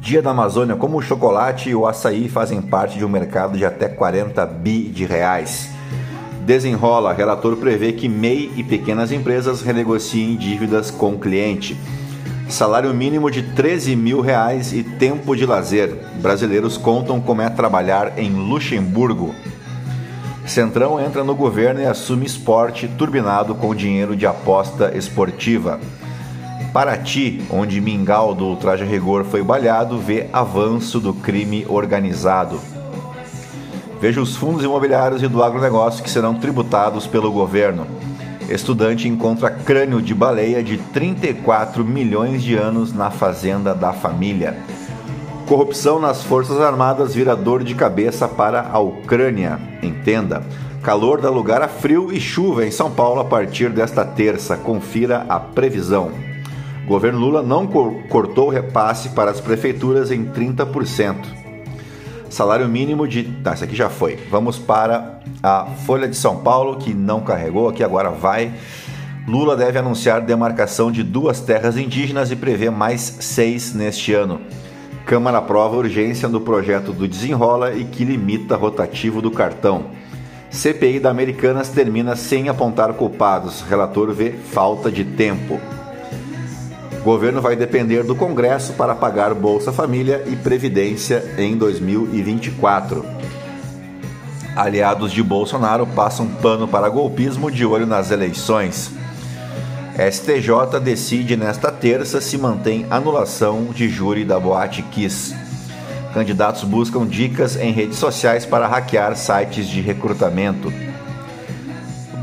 Dia 0.00 0.20
da 0.20 0.30
Amazônia, 0.30 0.74
como 0.74 0.98
o 0.98 1.02
chocolate 1.02 1.70
e 1.70 1.74
o 1.76 1.86
açaí 1.86 2.28
fazem 2.28 2.60
parte 2.60 2.98
de 2.98 3.04
um 3.04 3.08
mercado 3.08 3.56
de 3.56 3.64
até 3.64 3.88
40 3.88 4.44
bi 4.46 4.88
de 4.88 5.04
reais. 5.04 5.79
Desenrola, 6.50 7.12
relator 7.12 7.56
prevê 7.58 7.92
que 7.92 8.08
MEI 8.08 8.50
e 8.56 8.64
pequenas 8.64 9.12
empresas 9.12 9.62
renegociem 9.62 10.34
dívidas 10.34 10.90
com 10.90 11.12
o 11.12 11.18
cliente. 11.20 11.78
Salário 12.48 12.92
mínimo 12.92 13.30
de 13.30 13.40
13 13.40 13.94
mil 13.94 14.20
reais 14.20 14.72
e 14.72 14.82
tempo 14.82 15.36
de 15.36 15.46
lazer. 15.46 15.94
Brasileiros 16.20 16.76
contam 16.76 17.20
como 17.20 17.40
é 17.40 17.48
trabalhar 17.48 18.18
em 18.18 18.30
Luxemburgo. 18.32 19.32
Centrão 20.44 21.00
entra 21.00 21.22
no 21.22 21.36
governo 21.36 21.82
e 21.82 21.86
assume 21.86 22.26
esporte 22.26 22.88
turbinado 22.98 23.54
com 23.54 23.72
dinheiro 23.72 24.16
de 24.16 24.26
aposta 24.26 24.90
esportiva. 24.96 25.78
Paraty, 26.72 27.44
onde 27.48 27.80
Mingau 27.80 28.34
do 28.34 28.46
Ultraje 28.46 28.84
Rigor 28.84 29.22
foi 29.22 29.44
balhado, 29.44 30.00
vê 30.00 30.26
avanço 30.32 30.98
do 30.98 31.14
crime 31.14 31.64
organizado. 31.68 32.60
Veja 34.00 34.20
os 34.20 34.34
fundos 34.34 34.64
imobiliários 34.64 35.22
e 35.22 35.28
do 35.28 35.42
agronegócio 35.42 36.02
que 36.02 36.08
serão 36.08 36.34
tributados 36.34 37.06
pelo 37.06 37.30
governo. 37.30 37.86
Estudante 38.48 39.06
encontra 39.06 39.50
crânio 39.50 40.00
de 40.00 40.14
baleia 40.14 40.62
de 40.62 40.78
34 40.78 41.84
milhões 41.84 42.42
de 42.42 42.56
anos 42.56 42.94
na 42.94 43.10
fazenda 43.10 43.74
da 43.74 43.92
família. 43.92 44.56
Corrupção 45.46 46.00
nas 46.00 46.22
Forças 46.22 46.60
Armadas 46.60 47.14
vira 47.14 47.36
dor 47.36 47.62
de 47.62 47.74
cabeça 47.74 48.26
para 48.26 48.70
a 48.72 48.78
Ucrânia. 48.78 49.60
Entenda. 49.82 50.42
Calor 50.82 51.20
dá 51.20 51.28
lugar 51.28 51.60
a 51.60 51.68
frio 51.68 52.10
e 52.10 52.18
chuva 52.18 52.64
em 52.64 52.70
São 52.70 52.90
Paulo 52.90 53.20
a 53.20 53.24
partir 53.24 53.68
desta 53.68 54.04
terça. 54.04 54.56
Confira 54.56 55.26
a 55.28 55.38
previsão. 55.38 56.10
Governo 56.86 57.18
Lula 57.18 57.42
não 57.42 57.66
cortou 57.66 58.46
o 58.46 58.50
repasse 58.50 59.10
para 59.10 59.30
as 59.30 59.40
prefeituras 59.40 60.10
em 60.10 60.24
30%. 60.24 61.39
Salário 62.30 62.68
mínimo 62.68 63.08
de. 63.08 63.24
Tá, 63.24 63.54
isso 63.54 63.64
aqui 63.64 63.74
já 63.74 63.90
foi. 63.90 64.16
Vamos 64.30 64.56
para 64.56 65.20
a 65.42 65.66
Folha 65.84 66.06
de 66.06 66.16
São 66.16 66.36
Paulo, 66.36 66.76
que 66.76 66.94
não 66.94 67.20
carregou, 67.20 67.68
aqui 67.68 67.82
agora 67.82 68.08
vai. 68.08 68.54
Lula 69.26 69.56
deve 69.56 69.78
anunciar 69.78 70.20
demarcação 70.20 70.90
de 70.90 71.02
duas 71.02 71.40
terras 71.40 71.76
indígenas 71.76 72.30
e 72.30 72.36
prevê 72.36 72.70
mais 72.70 73.00
seis 73.00 73.74
neste 73.74 74.14
ano. 74.14 74.40
Câmara 75.04 75.38
aprova 75.38 75.76
urgência 75.76 76.28
no 76.28 76.40
projeto 76.40 76.92
do 76.92 77.08
Desenrola 77.08 77.74
e 77.74 77.84
que 77.84 78.04
limita 78.04 78.56
rotativo 78.56 79.20
do 79.20 79.30
cartão. 79.30 79.86
CPI 80.50 81.00
da 81.00 81.10
Americanas 81.10 81.68
termina 81.68 82.14
sem 82.14 82.48
apontar 82.48 82.92
culpados. 82.94 83.60
Relator 83.62 84.12
vê 84.12 84.30
falta 84.30 84.90
de 84.90 85.04
tempo. 85.04 85.60
O 87.00 87.02
governo 87.02 87.40
vai 87.40 87.56
depender 87.56 88.02
do 88.02 88.14
Congresso 88.14 88.74
para 88.74 88.94
pagar 88.94 89.32
Bolsa 89.32 89.72
Família 89.72 90.22
e 90.26 90.36
Previdência 90.36 91.34
em 91.38 91.56
2024. 91.56 93.02
Aliados 94.54 95.10
de 95.10 95.22
Bolsonaro 95.22 95.86
passam 95.86 96.28
pano 96.28 96.68
para 96.68 96.90
golpismo 96.90 97.50
de 97.50 97.64
olho 97.64 97.86
nas 97.86 98.10
eleições. 98.10 98.90
STJ 99.96 100.78
decide 100.78 101.38
nesta 101.38 101.72
terça 101.72 102.20
se 102.20 102.36
mantém 102.36 102.86
anulação 102.90 103.68
de 103.72 103.88
júri 103.88 104.22
da 104.22 104.38
Boate 104.38 104.82
Kiss. 104.82 105.34
Candidatos 106.12 106.64
buscam 106.64 107.06
dicas 107.06 107.56
em 107.56 107.72
redes 107.72 107.96
sociais 107.96 108.44
para 108.44 108.68
hackear 108.68 109.16
sites 109.16 109.66
de 109.66 109.80
recrutamento. 109.80 110.70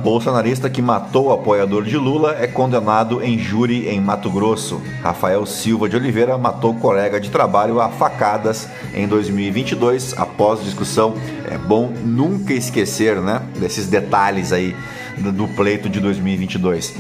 Bolsonarista 0.08 0.70
que 0.70 0.82
matou 0.82 1.26
o 1.26 1.34
apoiador 1.34 1.84
de 1.84 1.98
Lula 1.98 2.38
é 2.40 2.48
condenado 2.48 3.22
em 3.22 3.38
júri 3.38 3.90
em 3.90 4.00
Mato 4.00 4.32
Grosso. 4.32 4.82
Rafael 5.04 5.46
Silva 5.46 5.90
de 5.90 5.98
Oliveira 5.98 6.38
matou 6.38 6.74
colega 6.76 7.20
de 7.20 7.30
trabalho 7.30 7.82
a 7.82 7.90
facadas 7.90 8.70
em 8.94 9.06
2022 9.06 10.18
após 10.18 10.64
discussão. 10.64 11.14
É 11.52 11.58
bom 11.58 11.92
nunca 12.06 12.54
esquecer, 12.54 13.18
né, 13.18 13.42
desses 13.60 13.88
detalhes 13.88 14.54
aí 14.54 14.74
do 15.18 15.46
pleito 15.46 15.90
de 15.90 16.00
2022. 16.00 16.96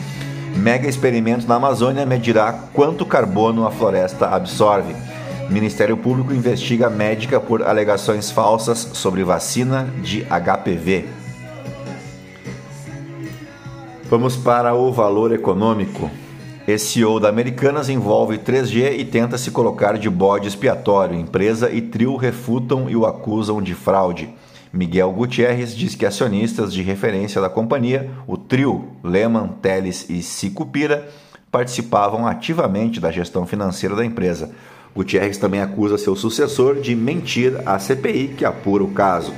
Mega 0.57 0.89
experimento 0.89 1.47
na 1.47 1.55
Amazônia 1.55 2.05
medirá 2.05 2.59
quanto 2.73 3.05
carbono 3.05 3.65
a 3.65 3.71
floresta 3.71 4.27
absorve. 4.27 4.93
Ministério 5.49 5.95
Público 5.95 6.33
investiga 6.33 6.89
médica 6.89 7.39
por 7.39 7.63
alegações 7.63 8.29
falsas 8.29 8.79
sobre 8.91 9.23
vacina 9.23 9.87
de 10.03 10.25
HPV. 10.25 11.26
Vamos 14.09 14.37
para 14.37 14.73
o 14.73 14.89
valor 14.89 15.33
econômico. 15.33 16.09
CEO 16.79 17.19
da 17.19 17.27
Americanas 17.27 17.89
envolve 17.89 18.37
3G 18.37 18.97
e 18.97 19.03
tenta 19.03 19.37
se 19.37 19.51
colocar 19.51 19.97
de 19.97 20.09
bode 20.09 20.47
expiatório. 20.47 21.19
Empresa 21.19 21.69
e 21.69 21.81
trio 21.81 22.15
refutam 22.15 22.89
e 22.89 22.95
o 22.95 23.05
acusam 23.05 23.61
de 23.61 23.73
fraude. 23.73 24.29
Miguel 24.71 25.11
Gutierrez 25.11 25.75
diz 25.75 25.93
que 25.93 26.05
acionistas 26.05 26.73
de 26.73 26.81
referência 26.81 27.41
da 27.41 27.49
companhia, 27.49 28.09
o 28.25 28.37
trio 28.37 28.87
Lehman, 29.03 29.49
Teles 29.61 30.09
e 30.09 30.23
Sicupira, 30.23 31.09
participavam 31.51 32.25
ativamente 32.25 33.01
da 33.01 33.11
gestão 33.11 33.45
financeira 33.45 33.93
da 33.93 34.05
empresa. 34.05 34.51
Gutierrez 34.95 35.37
também 35.37 35.59
acusa 35.59 35.97
seu 35.97 36.15
sucessor 36.15 36.79
de 36.79 36.95
mentir 36.95 37.61
à 37.65 37.77
CPI 37.77 38.35
que 38.37 38.45
apura 38.45 38.85
o 38.85 38.91
caso. 38.91 39.33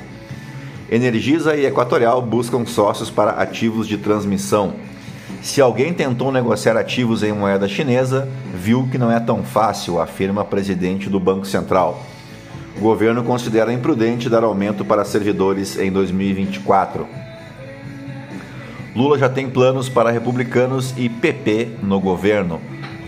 Energisa 0.91 1.55
e 1.55 1.67
Equatorial 1.67 2.19
buscam 2.19 2.65
sócios 2.65 3.11
para 3.11 3.31
ativos 3.31 3.87
de 3.87 3.95
transmissão. 3.95 4.73
Se 5.39 5.61
alguém 5.61 5.93
tentou 5.93 6.31
negociar 6.31 6.75
ativos 6.75 7.21
em 7.21 7.31
moeda 7.31 7.67
chinesa, 7.67 8.27
viu 8.55 8.87
que 8.91 8.97
não 8.97 9.11
é 9.11 9.19
tão 9.19 9.43
fácil, 9.43 10.01
afirma 10.01 10.43
presidente 10.43 11.07
do 11.07 11.19
Banco 11.19 11.45
Central. 11.45 12.03
O 12.75 12.79
governo 12.81 13.23
considera 13.23 13.71
imprudente 13.71 14.29
dar 14.29 14.43
aumento 14.43 14.83
para 14.83 15.05
servidores 15.05 15.77
em 15.77 15.91
2024. 15.91 17.07
Lula 18.95 19.19
já 19.19 19.29
tem 19.29 19.47
planos 19.47 19.87
para 19.87 20.09
republicanos 20.09 20.95
e 20.97 21.07
PP 21.07 21.77
no 21.83 21.99
governo. 21.99 22.59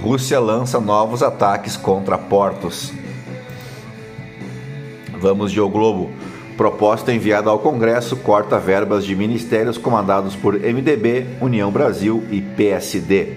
Rússia 0.04 0.40
lança 0.40 0.80
novos 0.80 1.24
ataques 1.24 1.76
contra 1.76 2.16
portos. 2.18 2.94
Vamos 5.20 5.52
de 5.52 5.60
O 5.60 5.68
Globo. 5.68 6.12
Proposta 6.62 7.12
enviada 7.12 7.50
ao 7.50 7.58
Congresso 7.58 8.15
corta 8.18 8.60
verbas 8.60 9.03
de 9.03 9.15
ministérios 9.15 9.80
comandados 9.80 10.36
por 10.36 10.53
MDB, 10.53 11.25
União 11.41 11.72
Brasil 11.72 12.24
e 12.30 12.39
PSD. 12.39 13.30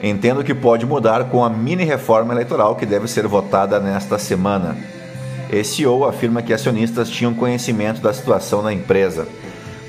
Entendo 0.00 0.44
que 0.44 0.54
pode 0.54 0.86
mudar 0.86 1.24
com 1.24 1.44
a 1.44 1.50
mini 1.50 1.82
reforma 1.82 2.32
eleitoral 2.32 2.76
que 2.76 2.86
deve 2.86 3.08
ser 3.08 3.26
votada 3.26 3.80
nesta 3.80 4.16
semana. 4.16 4.76
CEO 5.64 6.04
afirma 6.04 6.40
que 6.40 6.52
acionistas 6.52 7.10
tinham 7.10 7.34
conhecimento 7.34 8.00
da 8.00 8.14
situação 8.14 8.62
na 8.62 8.72
empresa. 8.72 9.26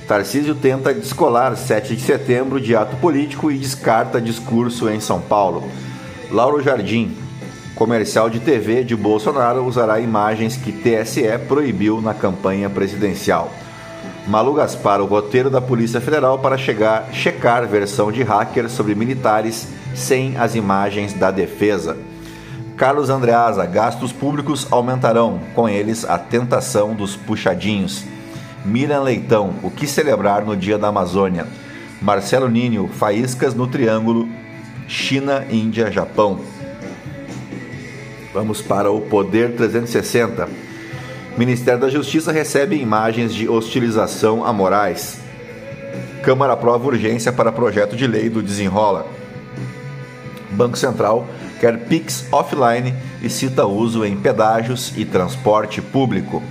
Tarcísio 0.07 0.55
tenta 0.55 0.95
descolar 0.95 1.55
7 1.55 1.95
de 1.95 2.01
setembro 2.01 2.60
de 2.60 2.75
ato 2.75 2.95
político 2.95 3.51
e 3.51 3.57
descarta 3.60 4.19
discurso 4.19 4.89
em 4.89 5.00
São 5.00 5.21
Paulo. 5.21 5.69
Lauro 6.31 6.60
Jardim, 6.63 7.15
comercial 7.81 8.29
de 8.29 8.39
TV 8.39 8.83
de 8.83 8.95
Bolsonaro 8.95 9.65
usará 9.65 10.00
imagens 10.00 10.55
que 10.55 10.71
TSE 10.71 11.23
proibiu 11.47 12.00
na 12.00 12.13
campanha 12.13 12.69
presidencial. 12.69 13.51
Malu 14.27 14.53
Gaspar, 14.53 15.01
o 15.01 15.07
roteiro 15.07 15.50
da 15.50 15.59
Polícia 15.59 16.00
Federal 16.00 16.38
para 16.38 16.59
chegar, 16.59 17.11
checar 17.11 17.67
versão 17.67 18.11
de 18.11 18.21
hacker 18.21 18.69
sobre 18.69 18.93
militares 18.93 19.67
sem 19.95 20.38
as 20.38 20.53
imagens 20.53 21.13
da 21.13 21.31
defesa. 21.31 21.97
Carlos 22.77 23.09
Andreasa, 23.09 23.65
gastos 23.65 24.11
públicos 24.11 24.67
aumentarão, 24.69 25.39
com 25.55 25.67
eles 25.67 26.05
a 26.05 26.19
tentação 26.19 26.93
dos 26.93 27.15
puxadinhos. 27.15 28.03
Miriam 28.63 29.01
Leitão, 29.01 29.55
o 29.63 29.71
que 29.71 29.88
celebrar 29.88 30.45
no 30.45 30.55
Dia 30.55 30.77
da 30.77 30.89
Amazônia? 30.89 31.47
Marcelo 32.00 32.47
Ninho, 32.47 32.88
faíscas 32.88 33.55
no 33.55 33.65
Triângulo, 33.65 34.29
China, 34.88 35.43
Índia, 35.50 35.91
Japão. 35.91 36.61
Vamos 38.33 38.61
para 38.61 38.89
o 38.89 39.01
Poder 39.01 39.55
360. 39.55 40.47
Ministério 41.38 41.81
da 41.81 41.89
Justiça 41.89 42.31
recebe 42.31 42.77
imagens 42.77 43.33
de 43.33 43.50
hostilização 43.50 44.45
a 44.45 44.53
Moraes. 44.53 45.17
Câmara 46.23 46.53
aprova 46.53 46.88
urgência 46.88 47.33
para 47.33 47.51
projeto 47.51 47.93
de 47.93 48.07
lei 48.07 48.29
do 48.29 48.41
Desenrola. 48.41 49.05
Banco 50.51 50.77
Central 50.77 51.27
quer 51.59 51.77
PIX 51.77 52.25
offline 52.31 52.93
e 53.21 53.29
cita 53.29 53.65
uso 53.65 54.05
em 54.05 54.15
pedágios 54.15 54.93
e 54.95 55.03
transporte 55.03 55.81
público. 55.81 56.41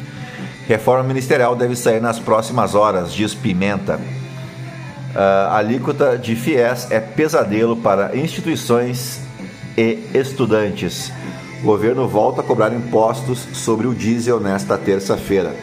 Reforma 0.69 1.03
ministerial 1.03 1.57
deve 1.57 1.77
sair 1.77 2.01
nas 2.01 2.19
próximas 2.19 2.75
horas, 2.75 3.11
diz 3.11 3.35
Pimenta. 3.35 3.99
A 5.15 5.57
alíquota 5.57 6.19
de 6.19 6.37
FIES 6.37 6.91
é 6.91 7.01
pesadelo 7.01 7.75
para 7.75 8.15
instituições 8.15 9.21
e 9.79 9.99
estudantes. 10.13 11.11
O 11.63 11.67
governo 11.67 12.09
volta 12.09 12.41
a 12.41 12.45
cobrar 12.45 12.73
impostos 12.73 13.47
sobre 13.53 13.87
o 13.87 13.95
diesel 13.95 14.41
nesta 14.41 14.79
terça-feira. 14.79 15.55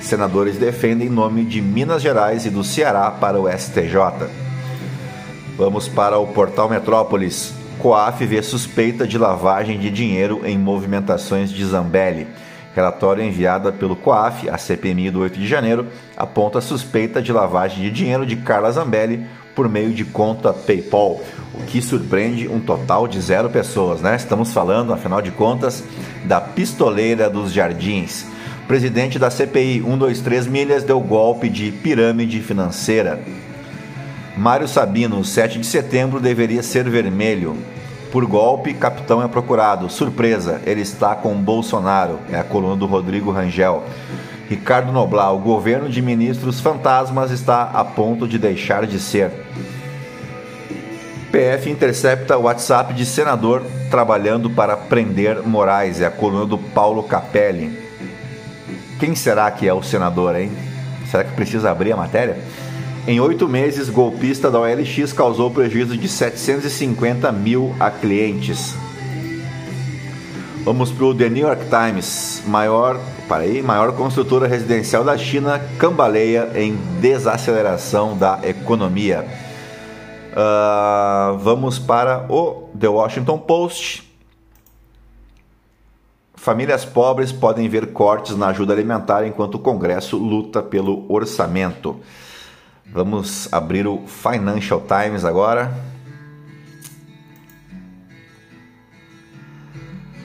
Senadores 0.00 0.56
defendem 0.56 1.10
nome 1.10 1.44
de 1.44 1.60
Minas 1.60 2.00
Gerais 2.00 2.46
e 2.46 2.50
do 2.50 2.64
Ceará 2.64 3.10
para 3.10 3.38
o 3.38 3.46
STJ. 3.46 4.30
Vamos 5.58 5.88
para 5.88 6.18
o 6.18 6.26
portal 6.28 6.70
Metrópolis. 6.70 7.52
COAF 7.78 8.24
vê 8.24 8.42
suspeita 8.42 9.06
de 9.06 9.18
lavagem 9.18 9.78
de 9.78 9.90
dinheiro 9.90 10.40
em 10.42 10.56
movimentações 10.56 11.50
de 11.50 11.62
Zambelli. 11.66 12.26
Relatório 12.74 13.22
enviado 13.22 13.70
pelo 13.74 13.94
COAF 13.94 14.48
à 14.48 14.56
CPMI 14.56 15.10
do 15.10 15.20
8 15.20 15.38
de 15.38 15.46
janeiro 15.46 15.86
aponta 16.16 16.62
suspeita 16.62 17.20
de 17.20 17.30
lavagem 17.30 17.82
de 17.82 17.90
dinheiro 17.90 18.24
de 18.24 18.36
Carla 18.36 18.72
Zambelli 18.72 19.26
por 19.54 19.68
meio 19.68 19.92
de 19.92 20.04
conta 20.04 20.52
PayPal, 20.52 21.20
o 21.54 21.62
que 21.66 21.82
surpreende 21.82 22.48
um 22.48 22.60
total 22.60 23.06
de 23.06 23.20
zero 23.20 23.50
pessoas, 23.50 24.00
né? 24.00 24.16
Estamos 24.16 24.52
falando, 24.52 24.92
afinal 24.92 25.20
de 25.20 25.30
contas, 25.30 25.84
da 26.24 26.40
pistoleira 26.40 27.28
dos 27.28 27.52
jardins. 27.52 28.26
Presidente 28.66 29.18
da 29.18 29.30
CPI 29.30 29.82
123 29.82 30.46
Milhas 30.46 30.84
deu 30.84 31.00
golpe 31.00 31.48
de 31.48 31.70
pirâmide 31.70 32.40
financeira. 32.40 33.22
Mário 34.36 34.66
Sabino, 34.66 35.22
7 35.22 35.58
de 35.58 35.66
setembro 35.66 36.18
deveria 36.18 36.62
ser 36.62 36.88
vermelho. 36.88 37.56
Por 38.12 38.26
golpe, 38.26 38.74
capitão 38.74 39.22
é 39.22 39.26
procurado. 39.26 39.88
Surpresa, 39.88 40.60
ele 40.66 40.82
está 40.82 41.14
com 41.14 41.34
Bolsonaro. 41.34 42.18
É 42.30 42.38
a 42.38 42.44
coluna 42.44 42.76
do 42.76 42.84
Rodrigo 42.84 43.30
Rangel. 43.30 43.84
Ricardo 44.50 44.92
Noblar, 44.92 45.34
o 45.34 45.38
governo 45.38 45.88
de 45.88 46.02
ministros 46.02 46.60
fantasmas 46.60 47.30
está 47.30 47.62
a 47.62 47.82
ponto 47.82 48.28
de 48.28 48.38
deixar 48.38 48.86
de 48.86 49.00
ser. 49.00 49.30
PF 51.32 51.70
intercepta 51.70 52.36
o 52.36 52.42
WhatsApp 52.42 52.92
de 52.92 53.06
senador 53.06 53.62
trabalhando 53.90 54.50
para 54.50 54.76
prender 54.76 55.42
Moraes. 55.42 56.02
É 56.02 56.04
a 56.04 56.10
coluna 56.10 56.44
do 56.44 56.58
Paulo 56.58 57.04
Capelli. 57.04 57.78
Quem 59.00 59.14
será 59.14 59.50
que 59.50 59.66
é 59.66 59.72
o 59.72 59.82
senador, 59.82 60.36
hein? 60.36 60.52
Será 61.10 61.24
que 61.24 61.32
precisa 61.32 61.70
abrir 61.70 61.92
a 61.92 61.96
matéria? 61.96 62.36
Em 63.04 63.18
oito 63.18 63.48
meses, 63.48 63.90
golpista 63.90 64.48
da 64.48 64.60
OLX 64.60 65.12
causou 65.12 65.50
prejuízo 65.50 65.96
de 65.96 66.06
750 66.06 67.32
mil 67.32 67.74
a 67.80 67.90
clientes. 67.90 68.76
Vamos 70.64 70.92
para 70.92 71.06
o 71.06 71.12
The 71.12 71.28
New 71.28 71.44
York 71.44 71.64
Times. 71.64 72.44
Maior, 72.46 73.00
para 73.28 73.42
aí, 73.42 73.60
maior 73.60 73.96
construtora 73.96 74.46
residencial 74.46 75.02
da 75.02 75.18
China 75.18 75.60
cambaleia 75.80 76.52
em 76.54 76.76
desaceleração 77.00 78.16
da 78.16 78.38
economia. 78.44 79.26
Uh, 80.30 81.36
vamos 81.38 81.80
para 81.80 82.24
o 82.28 82.70
The 82.78 82.86
Washington 82.86 83.38
Post. 83.38 84.08
Famílias 86.36 86.84
pobres 86.84 87.32
podem 87.32 87.68
ver 87.68 87.92
cortes 87.92 88.36
na 88.36 88.46
ajuda 88.48 88.72
alimentar 88.72 89.26
enquanto 89.26 89.56
o 89.56 89.58
Congresso 89.58 90.16
luta 90.16 90.62
pelo 90.62 91.04
orçamento. 91.12 92.00
Vamos 92.86 93.48
abrir 93.52 93.86
o 93.86 94.02
Financial 94.06 94.80
Times 94.80 95.24
agora. 95.24 95.72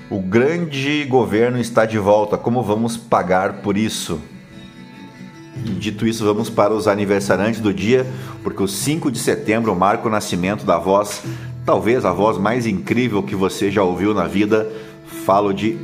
O 0.09 0.19
grande 0.19 1.05
governo 1.05 1.59
está 1.59 1.85
de 1.85 1.97
volta. 1.97 2.37
Como 2.37 2.63
vamos 2.63 2.97
pagar 2.97 3.61
por 3.61 3.77
isso? 3.77 4.19
E 5.65 5.69
dito 5.71 6.07
isso, 6.07 6.23
vamos 6.23 6.49
para 6.49 6.73
os 6.73 6.87
aniversariantes 6.87 7.59
do 7.59 7.73
dia, 7.73 8.05
porque 8.43 8.61
o 8.61 8.67
5 8.67 9.11
de 9.11 9.19
setembro 9.19 9.75
marca 9.75 10.07
o 10.07 10.11
nascimento 10.11 10.65
da 10.65 10.77
voz, 10.77 11.23
talvez 11.65 12.05
a 12.05 12.11
voz 12.11 12.37
mais 12.37 12.65
incrível 12.65 13.23
que 13.23 13.35
você 13.35 13.71
já 13.71 13.83
ouviu 13.83 14.13
na 14.13 14.27
vida. 14.27 14.71
Falo 15.25 15.53
de 15.53 15.77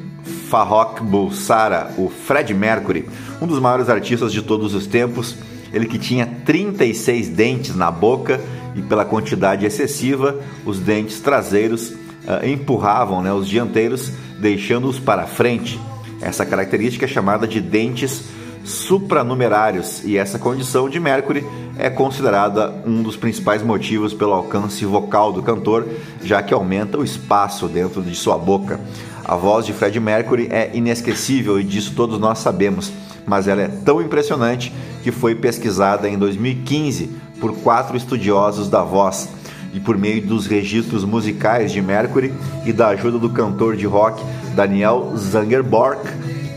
Farrokh 0.50 1.02
Bulsara, 1.02 1.92
o 1.98 2.10
Fred 2.10 2.54
Mercury, 2.54 3.08
um 3.42 3.48
dos 3.48 3.60
maiores 3.60 3.90
artistas 3.90 4.32
de 4.32 4.42
todos 4.42 4.74
os 4.74 4.88
tempos 4.88 5.36
ele 5.74 5.88
que 5.88 5.98
tinha 5.98 6.26
36 6.46 7.30
dentes 7.30 7.76
na 7.76 7.90
boca 7.90 8.40
e 8.76 8.82
pela 8.82 9.04
quantidade 9.04 9.66
excessiva, 9.66 10.40
os 10.66 10.80
dentes 10.80 11.20
traseiros 11.20 11.90
uh, 11.90 12.46
empurravam 12.46 13.22
né, 13.22 13.34
os 13.34 13.48
dianteiros, 13.48 14.12
deixando-os 14.40 15.00
para 15.00 15.26
frente. 15.26 15.80
Essa 16.22 16.46
característica 16.46 17.06
é 17.06 17.08
chamada 17.08 17.48
de 17.48 17.60
dentes 17.60 18.24
supranumerários 18.64 20.04
e 20.06 20.16
essa 20.18 20.40
condição 20.40 20.88
de 20.88 21.00
Mercury 21.00 21.46
é 21.78 21.90
considerada 21.90 22.74
um 22.86 23.04
dos 23.04 23.18
principais 23.18 23.62
motivos 23.62 24.14
pelo 24.14 24.32
alcance 24.32 24.86
vocal 24.86 25.34
do 25.34 25.44
cantor, 25.44 25.86
já 26.24 26.42
que 26.42 26.54
aumenta 26.54 26.98
o 26.98 27.04
espaço 27.04 27.68
dentro 27.68 28.02
de 28.02 28.16
sua 28.16 28.38
boca. 28.38 28.80
A 29.26 29.36
voz 29.36 29.66
de 29.66 29.74
Fred 29.74 30.00
Mercury 30.00 30.48
é 30.50 30.72
inesquecível 30.74 31.60
e 31.60 31.64
disso 31.64 31.94
todos 31.96 32.20
nós 32.20 32.40
sabemos 32.40 32.94
mas 33.26 33.48
ela 33.48 33.62
é 33.62 33.68
tão 33.68 34.02
impressionante 34.02 34.74
que 35.04 35.12
foi 35.12 35.36
pesquisada 35.36 36.10
em 36.10 36.18
2015 36.18 37.10
por 37.40 37.54
quatro 37.58 37.98
estudiosos 37.98 38.70
da 38.70 38.82
voz 38.82 39.30
e 39.74 39.80
por 39.80 39.98
meio 39.98 40.26
dos 40.26 40.48
registros 40.48 41.04
musicais 41.04 41.72
de 41.72 41.82
Mercury 41.82 42.34
e 42.66 42.72
da 42.72 42.88
ajuda 42.88 43.20
do 43.20 43.30
cantor 43.30 43.76
de 43.76 43.86
rock 43.86 44.24
Daniel 44.56 45.14
Zangerborg, 45.18 46.00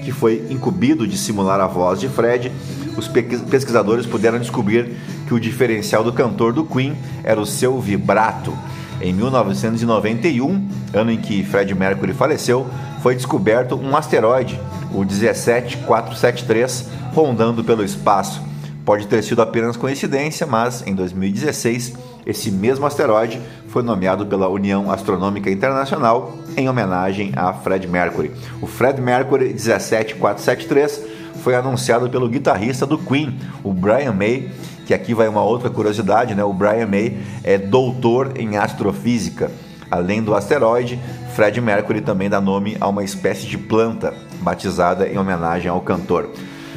que 0.05 0.13
foi 0.13 0.47
incumbido 0.49 1.07
de 1.07 1.19
simular 1.19 1.59
a 1.61 1.67
voz 1.67 1.99
de 1.99 2.09
Fred, 2.09 2.53
os 2.97 3.09
pesquisadores 3.09 4.07
puderam 4.07 4.39
descobrir 4.39 4.97
que 5.27 5.35
o 5.35 5.41
diferencial 5.41 6.05
do 6.05 6.13
cantor 6.13 6.53
do 6.53 6.65
Queen 6.65 6.97
era 7.25 7.41
o 7.41 7.47
seu 7.47 7.81
vibrato. 7.81 8.57
Em 9.01 9.13
1991, 9.13 10.69
ano 10.95 11.11
em 11.11 11.19
que 11.19 11.45
Fred 11.45 11.75
Mercury 11.75 12.15
faleceu, 12.15 12.67
foi 13.03 13.15
descoberto 13.15 13.75
um 13.77 13.95
asteroide 13.97 14.59
o 14.93 15.05
17473, 15.05 16.89
rondando 17.17 17.65
pelo 17.65 17.83
espaço. 17.83 18.43
Pode 18.85 19.07
ter 19.07 19.23
sido 19.23 19.41
apenas 19.41 19.75
coincidência, 19.75 20.47
mas 20.47 20.87
em 20.87 20.95
2016 20.95 21.95
esse 22.27 22.51
mesmo 22.51 22.85
asteroide 22.85 23.41
foi 23.69 23.83
nomeado 23.83 24.27
pela 24.27 24.49
União 24.49 24.91
Astronômica 24.91 25.51
Internacional 25.51 26.35
em 26.59 26.69
homenagem 26.69 27.33
a 27.35 27.55
Fred 27.55 27.89
Mercury. 27.89 28.31
O 28.61 28.67
Fred 28.67 29.01
Mercury 29.01 29.59
17473 29.59 31.03
foi 31.43 31.55
anunciado 31.55 32.11
pelo 32.11 32.29
guitarrista 32.29 32.85
do 32.85 32.99
Queen, 32.99 33.39
o 33.65 33.73
Brian 33.73 34.13
May, 34.13 34.51
que 34.87 34.93
aqui 34.93 35.15
vai 35.15 35.27
uma 35.27 35.43
outra 35.43 35.71
curiosidade, 35.71 36.35
né? 36.35 36.45
O 36.45 36.53
Brian 36.53 36.87
May 36.87 37.17
é 37.43 37.57
doutor 37.57 38.33
em 38.37 38.59
astrofísica. 38.59 39.51
Além 39.91 40.23
do 40.23 40.35
asteroide, 40.35 40.99
Fred 41.35 41.61
Mercury 41.63 42.03
também 42.03 42.29
dá 42.29 42.43
nome 42.43 42.77
a 42.79 42.87
uma 42.89 43.03
espécie 43.03 43.47
de 43.47 43.57
planta 43.57 44.13
batizada 44.43 45.09
em 45.09 45.17
homenagem 45.17 45.71
ao 45.71 45.81
cantor. 45.81 46.31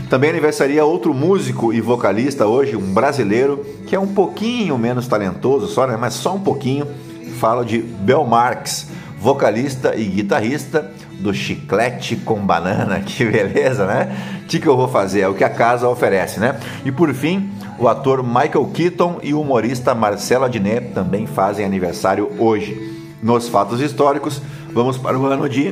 Também 0.09 0.31
aniversaria 0.31 0.83
outro 0.83 1.13
músico 1.13 1.71
e 1.71 1.79
vocalista 1.79 2.47
hoje, 2.47 2.75
um 2.75 2.93
brasileiro 2.93 3.63
que 3.85 3.95
é 3.95 3.99
um 3.99 4.07
pouquinho 4.07 4.75
menos 4.75 5.07
talentoso, 5.07 5.67
só, 5.67 5.85
né? 5.85 5.95
mas 5.95 6.15
só 6.15 6.33
um 6.33 6.39
pouquinho. 6.39 6.87
Falo 7.39 7.63
de 7.63 7.77
Bel 7.77 8.25
Marx, 8.25 8.87
vocalista 9.19 9.95
e 9.95 10.05
guitarrista 10.05 10.91
do 11.19 11.31
Chiclete 11.31 12.15
com 12.15 12.43
Banana. 12.43 13.01
Que 13.05 13.23
beleza, 13.23 13.85
né? 13.85 14.41
O 14.43 14.47
que, 14.47 14.59
que 14.59 14.65
eu 14.65 14.75
vou 14.75 14.87
fazer? 14.87 15.21
É 15.21 15.27
o 15.27 15.35
que 15.35 15.43
a 15.43 15.49
casa 15.49 15.87
oferece, 15.87 16.39
né? 16.39 16.59
E 16.83 16.91
por 16.91 17.13
fim, 17.13 17.51
o 17.77 17.87
ator 17.87 18.23
Michael 18.23 18.65
Keaton 18.73 19.19
e 19.21 19.31
o 19.35 19.41
humorista 19.41 19.93
Marcelo 19.93 20.45
Adnet 20.45 20.91
também 20.91 21.27
fazem 21.27 21.63
aniversário 21.63 22.31
hoje. 22.39 22.97
Nos 23.21 23.47
fatos 23.47 23.79
históricos, 23.79 24.41
vamos 24.73 24.97
para 24.97 25.19
o 25.19 25.27
ano 25.27 25.47
de 25.47 25.71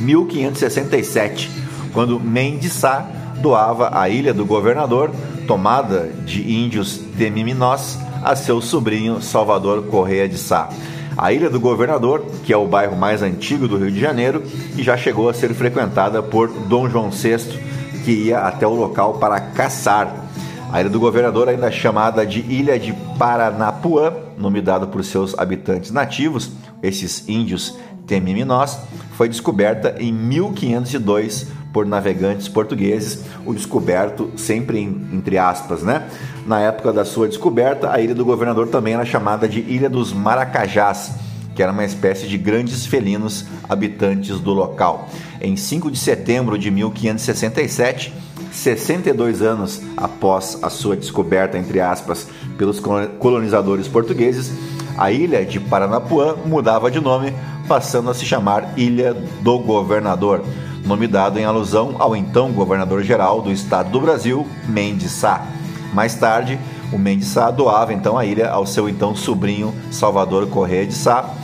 1567, 0.00 1.48
quando 1.92 2.18
Mendes 2.18 2.72
Sá 2.72 3.19
doava 3.40 3.90
a 3.92 4.08
ilha 4.08 4.32
do 4.32 4.44
governador, 4.44 5.10
tomada 5.46 6.10
de 6.24 6.52
índios 6.52 6.98
temiminós, 7.16 7.98
a 8.22 8.36
seu 8.36 8.60
sobrinho 8.60 9.20
Salvador 9.22 9.82
Correia 9.84 10.28
de 10.28 10.38
Sá. 10.38 10.68
A 11.16 11.32
Ilha 11.32 11.50
do 11.50 11.60
Governador, 11.60 12.24
que 12.44 12.52
é 12.52 12.56
o 12.56 12.66
bairro 12.66 12.96
mais 12.96 13.22
antigo 13.22 13.66
do 13.66 13.76
Rio 13.76 13.90
de 13.90 14.00
Janeiro 14.00 14.42
e 14.76 14.82
já 14.82 14.96
chegou 14.96 15.28
a 15.28 15.34
ser 15.34 15.52
frequentada 15.54 16.22
por 16.22 16.48
Dom 16.48 16.88
João 16.88 17.10
VI, 17.10 17.58
que 18.04 18.10
ia 18.10 18.40
até 18.40 18.66
o 18.66 18.74
local 18.74 19.14
para 19.14 19.40
caçar. 19.40 20.28
A 20.72 20.80
Ilha 20.80 20.88
do 20.88 21.00
Governador, 21.00 21.48
ainda 21.48 21.66
é 21.66 21.70
chamada 21.70 22.24
de 22.24 22.40
Ilha 22.40 22.78
de 22.78 22.92
Paranapuã, 23.18 24.12
nome 24.38 24.62
dado 24.62 24.86
por 24.86 25.04
seus 25.04 25.36
habitantes 25.38 25.90
nativos, 25.90 26.52
esses 26.82 27.28
índios 27.28 27.76
temiminós, 28.06 28.78
foi 29.16 29.28
descoberta 29.28 29.96
em 29.98 30.12
1502 30.12 31.48
por 31.72 31.86
navegantes 31.86 32.48
portugueses, 32.48 33.24
o 33.46 33.54
descoberto 33.54 34.30
sempre 34.36 34.78
em, 34.78 35.08
entre 35.12 35.38
aspas, 35.38 35.82
né? 35.82 36.08
Na 36.46 36.60
época 36.60 36.92
da 36.92 37.04
sua 37.04 37.28
descoberta, 37.28 37.92
a 37.92 38.00
ilha 38.00 38.14
do 38.14 38.24
governador 38.24 38.68
também 38.68 38.94
era 38.94 39.04
chamada 39.04 39.48
de 39.48 39.60
Ilha 39.60 39.88
dos 39.88 40.12
Maracajás, 40.12 41.12
que 41.54 41.62
era 41.62 41.72
uma 41.72 41.84
espécie 41.84 42.26
de 42.26 42.38
grandes 42.38 42.86
felinos 42.86 43.44
habitantes 43.68 44.40
do 44.40 44.52
local. 44.52 45.08
Em 45.40 45.56
5 45.56 45.90
de 45.90 45.98
setembro 45.98 46.58
de 46.58 46.70
1567, 46.70 48.12
62 48.50 49.42
anos 49.42 49.80
após 49.96 50.58
a 50.62 50.70
sua 50.70 50.96
descoberta, 50.96 51.56
entre 51.56 51.80
aspas, 51.80 52.26
pelos 52.58 52.80
colonizadores 53.18 53.86
portugueses, 53.86 54.52
a 54.98 55.12
ilha 55.12 55.44
de 55.44 55.60
Paranapuã 55.60 56.34
mudava 56.44 56.90
de 56.90 57.00
nome, 57.00 57.32
passando 57.68 58.10
a 58.10 58.14
se 58.14 58.24
chamar 58.24 58.74
Ilha 58.76 59.14
do 59.40 59.58
Governador. 59.58 60.42
Nome 60.84 61.06
dado 61.06 61.38
em 61.38 61.44
alusão 61.44 61.96
ao 61.98 62.16
então 62.16 62.52
governador-geral 62.52 63.40
do 63.40 63.52
estado 63.52 63.90
do 63.90 64.00
Brasil, 64.00 64.46
Mendes 64.68 65.12
Sá. 65.12 65.46
Mais 65.92 66.14
tarde, 66.14 66.58
o 66.92 66.98
Mendes 66.98 67.28
Sá 67.28 67.50
doava 67.50 67.92
então 67.92 68.18
a 68.18 68.24
ilha 68.24 68.50
ao 68.50 68.66
seu 68.66 68.88
então 68.88 69.14
sobrinho 69.14 69.74
Salvador 69.90 70.46
Correia 70.48 70.86
de 70.86 70.94
Sá, 70.94 71.34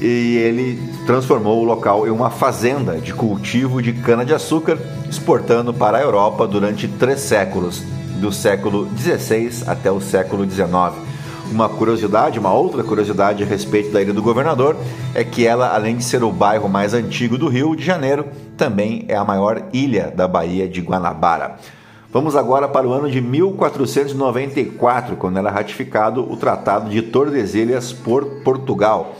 e 0.00 0.36
ele 0.36 0.80
transformou 1.06 1.60
o 1.60 1.64
local 1.64 2.06
em 2.06 2.10
uma 2.10 2.30
fazenda 2.30 3.00
de 3.00 3.14
cultivo 3.14 3.80
de 3.80 3.92
cana-de-açúcar, 3.92 4.78
exportando 5.08 5.72
para 5.72 5.98
a 5.98 6.02
Europa 6.02 6.46
durante 6.46 6.86
três 6.86 7.20
séculos, 7.20 7.82
do 8.20 8.32
século 8.32 8.88
XVI 8.96 9.64
até 9.66 9.90
o 9.90 10.00
século 10.00 10.48
XIX. 10.48 10.68
Uma 11.50 11.68
curiosidade, 11.68 12.38
uma 12.38 12.52
outra 12.52 12.82
curiosidade 12.82 13.42
a 13.42 13.46
respeito 13.46 13.90
da 13.90 14.02
Ilha 14.02 14.12
do 14.12 14.20
Governador 14.20 14.76
é 15.14 15.22
que 15.22 15.46
ela, 15.46 15.74
além 15.74 15.96
de 15.96 16.04
ser 16.04 16.22
o 16.24 16.32
bairro 16.32 16.68
mais 16.68 16.92
antigo 16.92 17.38
do 17.38 17.48
Rio 17.48 17.76
de 17.76 17.84
Janeiro, 17.84 18.26
também 18.56 19.04
é 19.08 19.16
a 19.16 19.24
maior 19.24 19.62
ilha 19.72 20.12
da 20.14 20.26
Baía 20.26 20.68
de 20.68 20.80
Guanabara. 20.80 21.56
Vamos 22.12 22.34
agora 22.34 22.66
para 22.66 22.86
o 22.86 22.92
ano 22.92 23.10
de 23.10 23.20
1494, 23.20 25.16
quando 25.16 25.38
era 25.38 25.50
ratificado 25.50 26.30
o 26.30 26.36
Tratado 26.36 26.90
de 26.90 27.00
Tordesilhas 27.00 27.92
por 27.92 28.24
Portugal. 28.42 29.14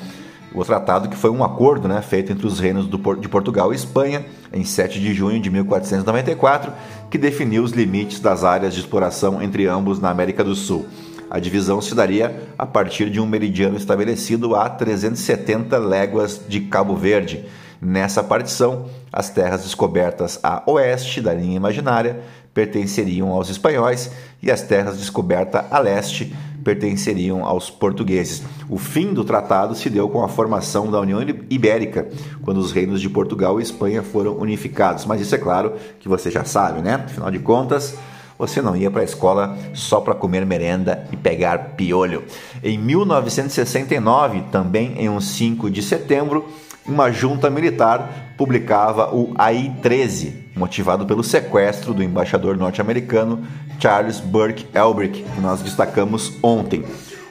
O 0.55 0.65
tratado 0.65 1.09
que 1.11 1.17
foi 1.17 1.31
um 1.31 1.45
acordo 1.45 1.87
né, 1.87 2.01
feito 2.01 2.33
entre 2.33 2.47
os 2.47 2.59
reinos 2.59 2.89
de 2.89 3.29
Portugal 3.29 3.73
e 3.73 3.77
Espanha 3.77 4.25
em 4.53 4.65
7 4.65 4.99
de 4.99 5.13
junho 5.13 5.39
de 5.39 5.51
1494, 5.51 6.73
que 7.11 7.19
definiu 7.19 7.63
os 7.63 7.73
limites 7.73 8.21
das 8.21 8.43
áreas 8.43 8.73
de 8.73 8.81
exploração 8.81 9.43
entre 9.43 9.67
ambos 9.67 10.01
na 10.01 10.09
América 10.09 10.43
do 10.43 10.55
Sul. 10.55 10.87
A 11.31 11.39
divisão 11.39 11.81
se 11.81 11.95
daria 11.95 12.41
a 12.57 12.65
partir 12.65 13.11
de 13.11 13.21
um 13.21 13.27
meridiano 13.27 13.77
estabelecido 13.77 14.55
a 14.55 14.69
370 14.69 15.77
léguas 15.79 16.41
de 16.49 16.61
Cabo 16.61 16.95
Verde. 16.95 17.45
Nessa 17.81 18.23
partição, 18.23 18.87
as 19.13 19.29
terras 19.29 19.63
descobertas 19.63 20.39
a 20.43 20.63
oeste 20.67 21.21
da 21.21 21.35
linha 21.35 21.57
imaginária 21.57 22.21
pertenceriam 22.55 23.31
aos 23.33 23.51
espanhóis 23.51 24.11
e 24.43 24.51
as 24.51 24.63
terras 24.63 24.97
descobertas 24.97 25.65
a 25.71 25.79
leste 25.79 26.35
pertenceriam 26.65 27.45
aos 27.45 27.71
portugueses. 27.71 28.43
O 28.69 28.79
fim 28.79 29.13
do 29.13 29.23
tratado 29.23 29.75
se 29.75 29.89
deu 29.89 30.09
com 30.09 30.25
a 30.25 30.29
formação 30.29 30.91
da 30.91 31.01
União 31.01 31.21
Ibérica, 31.49 32.09
quando 32.43 32.59
os 32.59 32.73
reinos 32.73 33.01
de 33.01 33.09
Portugal 33.09 33.61
e 33.61 33.63
Espanha 33.63 34.03
foram 34.03 34.37
unificados. 34.37 35.05
Mas 35.05 35.21
isso 35.21 35.35
é 35.35 35.39
claro 35.39 35.75
que 36.01 36.09
você 36.09 36.29
já 36.29 36.45
sabe, 36.45 36.81
né? 36.81 36.95
Afinal 36.95 37.31
de 37.31 37.39
contas, 37.39 37.97
você 38.39 38.61
não 38.61 38.77
ia 38.77 38.91
para 38.91 39.01
a 39.01 39.05
escola 39.05 39.57
só 39.75 40.01
para 40.01 40.15
comer 40.15 40.45
merenda 40.45 41.07
e 41.13 41.17
pegar 41.17 41.75
piolho. 41.77 42.25
Em 42.63 42.79
1969, 42.79 44.45
também 44.53 44.95
em 44.99 45.09
um 45.09 45.21
5 45.21 45.71
de 45.71 45.83
setembro, 45.83 46.47
uma 46.87 47.11
junta 47.11 47.51
militar 47.51 48.35
publicava 48.37 49.15
o 49.15 49.33
AI-13, 49.37 50.33
motivado 50.55 51.05
pelo 51.07 51.25
sequestro 51.25 51.93
do 51.93 52.03
embaixador 52.03 52.57
norte-americano 52.57 53.45
Charles 53.81 54.21
Burke 54.21 54.67
Elbrick, 54.75 55.23
que 55.23 55.41
nós 55.41 55.63
destacamos 55.63 56.33
ontem. 56.43 56.85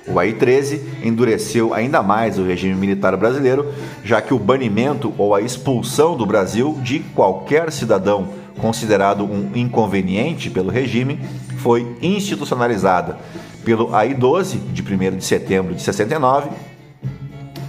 O 0.08 0.20
AI-13 0.20 0.82
endureceu 1.04 1.74
ainda 1.74 2.04
mais 2.04 2.38
o 2.38 2.44
regime 2.44 2.76
militar 2.76 3.16
brasileiro, 3.18 3.74
já 4.04 4.22
que 4.22 4.34
o 4.34 4.40
banimento 4.40 5.14
ou 5.18 5.34
a 5.34 5.42
expulsão 5.42 6.16
do 6.16 6.26
Brasil 6.26 6.78
de 6.84 7.00
qualquer 7.00 7.72
cidadão 7.72 8.30
considerado 8.60 9.24
um 9.24 9.52
inconveniente 9.56 10.50
pelo 10.50 10.70
regime, 10.70 11.20
foi 11.58 11.96
institucionalizada 12.02 13.18
pelo 13.64 13.94
AI-12 13.96 14.60
de 14.72 14.82
1 14.82 15.18
de 15.18 15.26
setembro 15.26 15.74
de 15.74 15.82
69. 15.82 16.50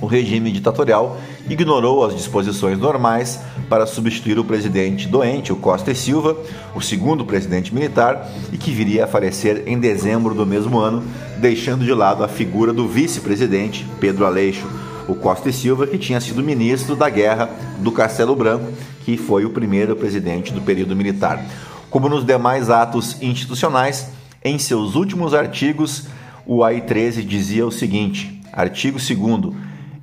O 0.00 0.06
regime 0.06 0.52
ditatorial 0.52 1.18
ignorou 1.48 2.04
as 2.04 2.14
disposições 2.14 2.78
normais 2.78 3.40
para 3.68 3.86
substituir 3.86 4.38
o 4.38 4.44
presidente 4.44 5.08
doente, 5.08 5.52
o 5.52 5.56
Costa 5.56 5.90
e 5.90 5.94
Silva, 5.94 6.36
o 6.74 6.80
segundo 6.80 7.24
presidente 7.24 7.74
militar, 7.74 8.30
e 8.52 8.58
que 8.58 8.70
viria 8.70 9.04
a 9.04 9.08
falecer 9.08 9.64
em 9.66 9.78
dezembro 9.78 10.34
do 10.34 10.44
mesmo 10.44 10.78
ano, 10.78 11.02
deixando 11.38 11.84
de 11.84 11.94
lado 11.94 12.22
a 12.22 12.28
figura 12.28 12.72
do 12.72 12.86
vice-presidente, 12.86 13.86
Pedro 13.98 14.26
Aleixo, 14.26 14.66
o 15.08 15.14
Costa 15.14 15.48
e 15.48 15.52
Silva, 15.52 15.86
que 15.86 15.98
tinha 15.98 16.20
sido 16.20 16.42
ministro 16.42 16.96
da 16.96 17.08
Guerra 17.08 17.48
do 17.78 17.92
Castelo 17.92 18.34
Branco 18.34 18.72
que 19.06 19.16
foi 19.16 19.44
o 19.44 19.50
primeiro 19.50 19.94
presidente 19.94 20.52
do 20.52 20.60
período 20.60 20.96
militar. 20.96 21.40
Como 21.88 22.08
nos 22.08 22.24
demais 22.24 22.68
atos 22.68 23.16
institucionais, 23.22 24.08
em 24.42 24.58
seus 24.58 24.96
últimos 24.96 25.32
artigos, 25.32 26.08
o 26.44 26.64
AI-13 26.64 27.22
dizia 27.22 27.64
o 27.64 27.70
seguinte: 27.70 28.42
artigo 28.52 28.98
2 28.98 29.54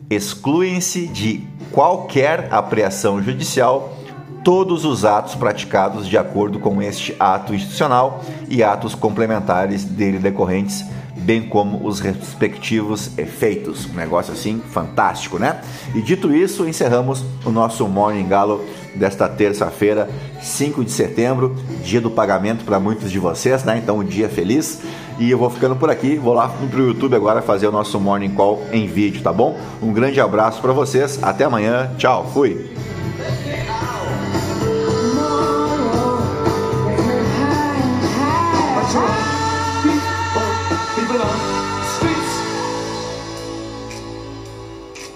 excluem-se 0.09 1.07
de 1.07 1.45
qualquer 1.69 2.47
apreensão 2.49 3.21
judicial 3.21 3.97
todos 4.41 4.85
os 4.85 5.03
atos 5.03 5.35
praticados 5.35 6.07
de 6.07 6.17
acordo 6.17 6.59
com 6.59 6.81
este 6.81 7.15
ato 7.19 7.53
institucional 7.53 8.23
e 8.49 8.63
atos 8.63 8.95
complementares 8.95 9.83
dele 9.83 10.19
decorrentes 10.19 10.85
bem 11.15 11.43
como 11.43 11.85
os 11.87 11.99
respectivos 11.99 13.17
efeitos. 13.17 13.85
Um 13.85 13.95
negócio 13.95 14.33
assim 14.33 14.61
fantástico, 14.71 15.37
né? 15.37 15.61
E 15.93 16.01
dito 16.01 16.33
isso, 16.33 16.67
encerramos 16.67 17.23
o 17.45 17.51
nosso 17.51 17.87
Morning 17.87 18.27
Galo 18.27 18.63
desta 18.95 19.27
terça-feira, 19.27 20.09
5 20.41 20.83
de 20.83 20.91
setembro, 20.91 21.55
dia 21.83 21.99
do 21.99 22.11
pagamento 22.11 22.63
para 22.63 22.79
muitos 22.79 23.11
de 23.11 23.19
vocês, 23.19 23.63
né? 23.63 23.77
Então, 23.77 23.99
um 23.99 24.03
dia 24.03 24.29
feliz. 24.29 24.81
E 25.19 25.29
eu 25.29 25.37
vou 25.37 25.49
ficando 25.49 25.75
por 25.75 25.89
aqui, 25.89 26.15
vou 26.15 26.33
lá 26.33 26.49
pro 26.49 26.87
YouTube 26.87 27.15
agora 27.15 27.41
fazer 27.41 27.67
o 27.67 27.71
nosso 27.71 27.99
Morning 27.99 28.33
Call 28.33 28.63
em 28.71 28.87
vídeo, 28.87 29.21
tá 29.21 29.31
bom? 29.31 29.57
Um 29.81 29.93
grande 29.93 30.19
abraço 30.19 30.61
para 30.61 30.73
vocês, 30.73 31.19
até 31.21 31.43
amanhã, 31.43 31.91
tchau, 31.97 32.29
fui! 32.33 32.92